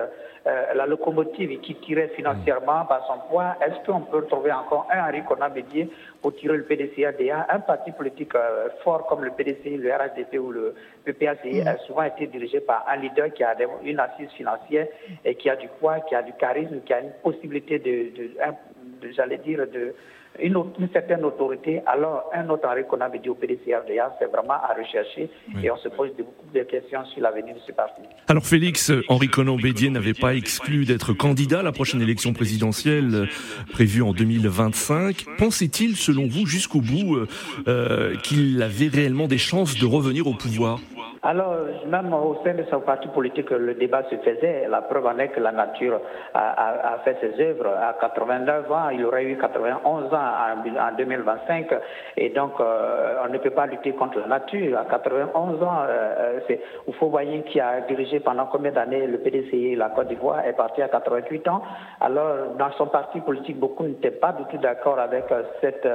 [0.47, 3.57] euh, la locomotive qui tirait financièrement par son poids.
[3.61, 5.91] Est-ce qu'on peut trouver encore un Henri Conan Bédier
[6.23, 10.51] pour tirer le PDCADA Un parti politique euh, fort comme le PDC, le RHDP ou
[10.51, 10.75] le
[11.05, 14.87] PPACI a souvent été dirigé par un leader qui a une assise financière
[15.25, 19.39] et qui a du poids, qui a du charisme, qui a une possibilité de, j'allais
[19.39, 19.95] dire, de
[20.41, 24.55] une, une, certaine autorité, alors un autre arrêt qu'on avait dit au PDCRDA, c'est vraiment
[24.55, 25.29] à rechercher
[25.63, 28.03] et on se pose beaucoup de questions sur l'avenir de ce parti.
[28.29, 33.15] Alors Félix, Henri Conan Bédier n'avait pas exclu d'être candidat à la prochaine élection présidentielle
[33.15, 33.27] euh,
[33.73, 35.25] prévue en 2025.
[35.39, 37.27] Pensait-il, selon vous, jusqu'au bout, euh,
[37.69, 40.81] euh, qu'il avait réellement des chances de revenir au pouvoir?
[41.25, 41.55] Alors,
[41.87, 44.67] même au sein de son parti politique, le débat se faisait.
[44.69, 46.01] La preuve en est que la nature
[46.35, 47.69] a, fait ses œuvres.
[47.69, 51.69] À 89 ans, il aurait eu 91 ans en, 2025.
[52.17, 54.77] Et donc, euh, on ne peut pas lutter contre la nature.
[54.77, 59.77] À 91 ans, euh, c'est Oufo Boyen qui a dirigé pendant combien d'années le PDCI,
[59.77, 61.63] la Côte d'Ivoire, est parti à 88 ans.
[62.01, 65.87] Alors, dans son parti politique, beaucoup n'étaient pas du tout d'accord avec euh, cette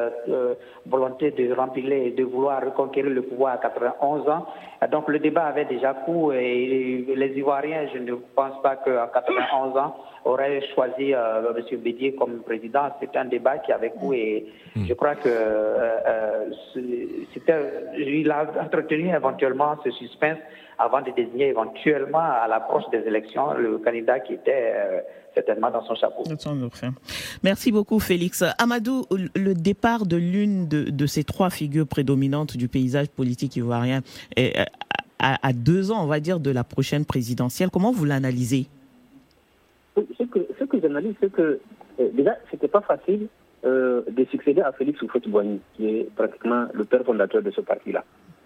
[0.86, 4.46] volonté de remplir et de vouloir reconquérir le pouvoir à 91 ans.
[4.90, 9.96] Donc, débat avait déjà cours et les Ivoiriens, je ne pense pas qu'à 91 ans,
[10.28, 11.80] auraient choisi euh, M.
[11.80, 12.90] Bédier comme président.
[13.00, 14.46] C'est un débat qui avait cours et
[14.76, 20.38] je crois que euh, euh, il a entretenu éventuellement ce suspense
[20.80, 24.74] avant de désigner éventuellement à l'approche des élections le candidat qui était
[25.34, 26.24] certainement dans son chapeau.
[27.44, 28.44] Merci beaucoup Félix.
[28.60, 29.06] Amadou,
[29.36, 34.02] le départ de l'une de, ces trois figures prédominantes du paysage politique ivoirien
[34.36, 34.68] est,
[35.20, 37.70] à, deux ans, on va dire, de la prochaine présidentielle.
[37.72, 38.68] Comment vous l'analysez?
[39.96, 41.60] Ce que, ce que j'analyse, c'est que
[42.00, 43.28] euh, déjà, ce n'était pas facile
[43.66, 48.04] euh, de succéder à Félix Houphouët-Boigny, qui est pratiquement le père fondateur de ce parti-là.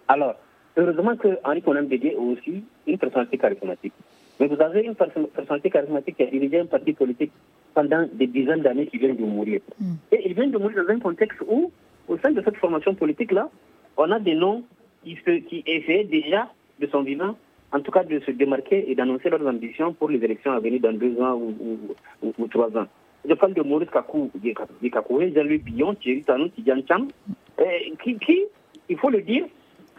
[0.08, 0.36] Alors,
[0.78, 3.94] heureusement que Henri Conan Bédier est aussi une personnalité charismatique.
[4.40, 7.32] Mais vous avez une personnalité charismatique qui a dirigé un parti politique
[7.74, 9.62] pendant des dizaines d'années qui vient de mourir.
[9.80, 9.96] Hmm.
[10.12, 11.72] Et il vient de mourir dans un contexte où,
[12.08, 13.50] au sein de cette formation politique-là,
[13.98, 14.64] on a des noms
[15.04, 15.18] qui,
[15.50, 16.50] qui essayaient déjà
[16.82, 17.38] de son vivant,
[17.72, 20.82] en tout cas de se démarquer et d'annoncer leurs ambitions pour les élections à venir
[20.82, 22.88] dans deux ans ou, trois ans.
[23.28, 24.32] Je parle de Maurice Kakou,
[24.92, 27.08] Kakoué, Jean-Louis Pillon, Thierry Tanou, Tidiane Cham,
[28.04, 28.44] qui, qui,
[28.90, 29.46] il faut le dire,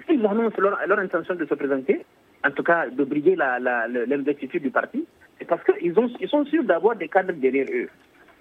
[0.06, 2.04] s'ils annoncent leur, leur, intention de se présenter,
[2.44, 5.04] en tout cas de briller l'investiture du parti,
[5.38, 7.88] c'est parce qu'ils ils sont sûrs d'avoir des cadres derrière eux.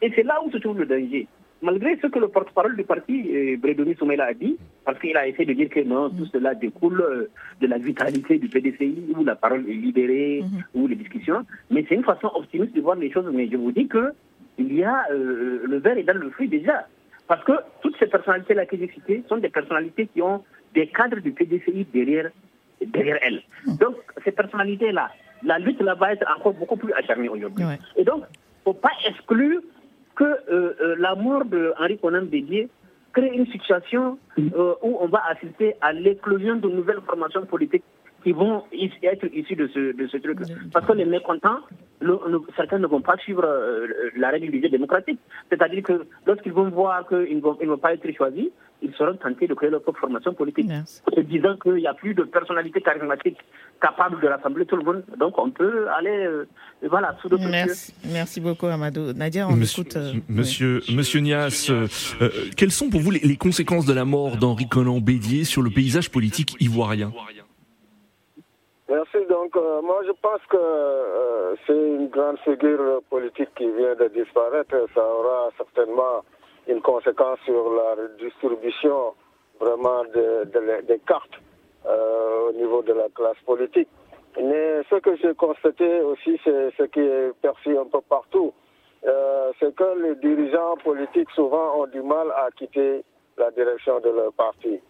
[0.01, 1.27] Et c'est là où se trouve le danger
[1.61, 5.27] malgré ce que le porte-parole du parti, euh, Brédomi Soumela, a dit, parce qu'il a
[5.27, 9.23] essayé de dire que non, tout cela découle euh, de la vitalité du PDCI, où
[9.23, 10.63] la parole est libérée, mhm.
[10.73, 13.29] où les discussions, mais c'est une façon optimiste de voir les choses.
[13.33, 14.11] Mais je vous dis que
[14.57, 16.87] il y a euh, le verre est dans le fruit déjà.
[17.27, 20.43] Parce que toutes ces personnalités-là que j'ai citées sont des personnalités qui ont
[20.73, 22.29] des cadres du PDCI derrière,
[22.85, 23.41] derrière elles.
[23.65, 23.77] Mhm.
[23.77, 25.11] Donc, ces personnalités-là,
[25.43, 27.65] la lutte là va être encore beaucoup plus acharnée aujourd'hui.
[27.95, 29.61] Et donc, il ne faut pas exclure
[30.21, 32.69] que euh, euh, la mort de Henri Conan Bédier
[33.11, 37.83] crée une situation euh, où on va assister à l'éclosion de nouvelles formations politiques
[38.23, 38.63] qui vont
[39.03, 40.39] être issues de ce, de ce truc.
[40.73, 41.59] Parce que les mécontents,
[42.55, 43.45] certains ne vont pas suivre
[44.15, 45.19] la règle du jeu démocratique.
[45.49, 48.47] C'est-à-dire que lorsqu'ils vont voir qu'ils ne vont, vont, pas être choisis,
[48.81, 50.69] ils seront tentés de créer leur propre formation politique.
[50.69, 53.37] En se disant qu'il n'y a plus de personnalité charismatique
[53.81, 55.03] capable de rassembler tout le monde.
[55.19, 56.47] Donc on peut aller euh,
[56.89, 57.93] voilà, sous d'autres Merci.
[58.11, 59.13] Merci beaucoup Amadou.
[59.13, 59.97] Nadia, on monsieur, écoute.
[59.97, 61.87] Euh, monsieur, monsieur Nias, euh,
[62.57, 66.09] quelles sont pour vous les, conséquences de la mort d'Henri Conan Bédier sur le paysage
[66.09, 67.11] politique ivoirien?
[68.91, 69.25] Merci.
[69.29, 74.75] Donc, moi, je pense que c'est une grande figure politique qui vient de disparaître.
[74.93, 76.25] Ça aura certainement
[76.67, 79.13] une conséquence sur la distribution
[79.61, 81.39] vraiment des cartes
[81.85, 83.87] euh, au niveau de la classe politique.
[84.35, 88.51] Mais ce que j'ai constaté aussi, c'est ce qui est perçu un peu partout,
[89.05, 93.05] euh, c'est que les dirigeants politiques souvent ont du mal à quitter
[93.37, 94.81] la direction de leur parti.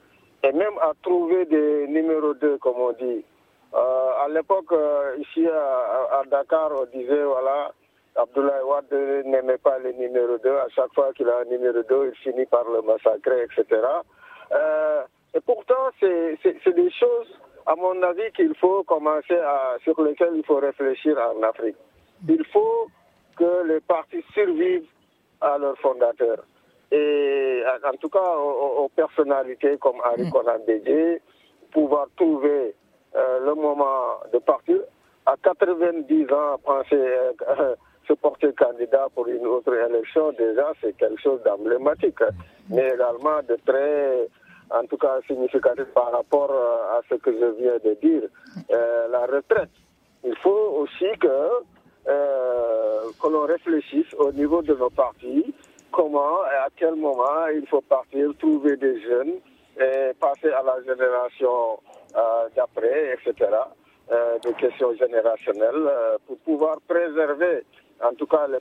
[0.44, 3.24] et même à trouver des numéros 2, comme on dit.
[3.74, 7.72] Euh, à l'époque, euh, ici à, Dakar, on disait, voilà,
[8.16, 10.50] Abdoulaye Wade n'aimait pas les numéros 2.
[10.50, 13.82] À chaque fois qu'il a un numéro 2, il finit par le massacrer, etc.
[14.52, 15.04] Euh,
[15.34, 20.46] et pourtant, c'est des choses, à mon avis, qu'il faut commencer à, sur lesquelles il
[20.46, 21.78] faut réfléchir en Afrique.
[22.28, 22.88] Il faut
[23.38, 24.90] que les partis survivent
[25.40, 26.44] à leurs fondateurs.
[26.92, 30.32] Et en tout cas, aux, personnalités comme Harry mm.
[30.32, 30.60] Conan
[31.72, 32.76] pouvoir trouver
[33.16, 34.78] euh, le moment de partir.
[35.26, 37.76] À 90 ans, penser euh,
[38.08, 42.24] se porter candidat pour une autre élection, déjà, c'est quelque chose d'emblématique,
[42.70, 44.28] mais également de très,
[44.72, 48.24] en tout cas, significatif par rapport euh, à ce que je viens de dire,
[48.70, 49.70] la retraite.
[50.24, 51.50] Il faut aussi que,
[52.06, 55.54] que l'on réfléchisse au niveau de nos partis,
[55.92, 59.34] comment et à quel moment il faut partir, trouver des jeunes
[59.80, 61.80] et passer à la génération
[62.56, 63.50] d'après, etc.,
[64.12, 67.64] euh, des questions générationnelles, euh, pour pouvoir préserver
[68.04, 68.60] en tout cas les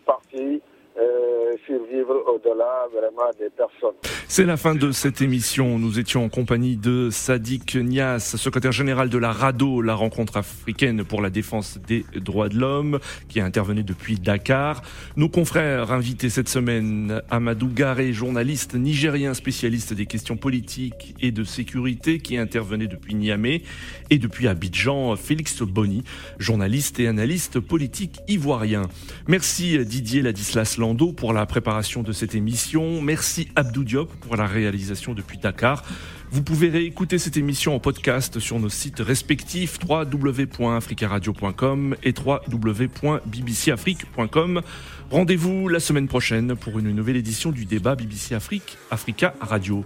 [3.56, 3.94] personnes.
[4.28, 5.78] C'est la fin de cette émission.
[5.78, 11.04] Nous étions en compagnie de Sadik Nias, secrétaire général de la RADO, la rencontre africaine
[11.04, 14.82] pour la défense des droits de l'homme, qui a intervenu depuis Dakar.
[15.16, 21.44] Nos confrères invités cette semaine, Amadou Garé, journaliste nigérien spécialiste des questions politiques et de
[21.44, 23.62] sécurité, qui intervenait depuis Niamey,
[24.10, 26.04] et depuis Abidjan, Félix Boni,
[26.38, 28.88] journaliste et analyste politique ivoirien.
[29.26, 33.00] Merci Didier Ladislas Pour la préparation de cette émission.
[33.00, 35.84] Merci Abdou Diop pour la réalisation depuis Dakar.
[36.32, 44.62] Vous pouvez réécouter cette émission en podcast sur nos sites respectifs www.africaradio.com et www.bbcafrique.com.
[45.10, 49.84] Rendez-vous la semaine prochaine pour une nouvelle édition du débat BBC Afrique, Africa Radio.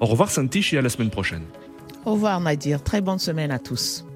[0.00, 1.42] Au revoir Santiche et à la semaine prochaine.
[2.06, 4.06] Au revoir Nadir, très bonne semaine à tous.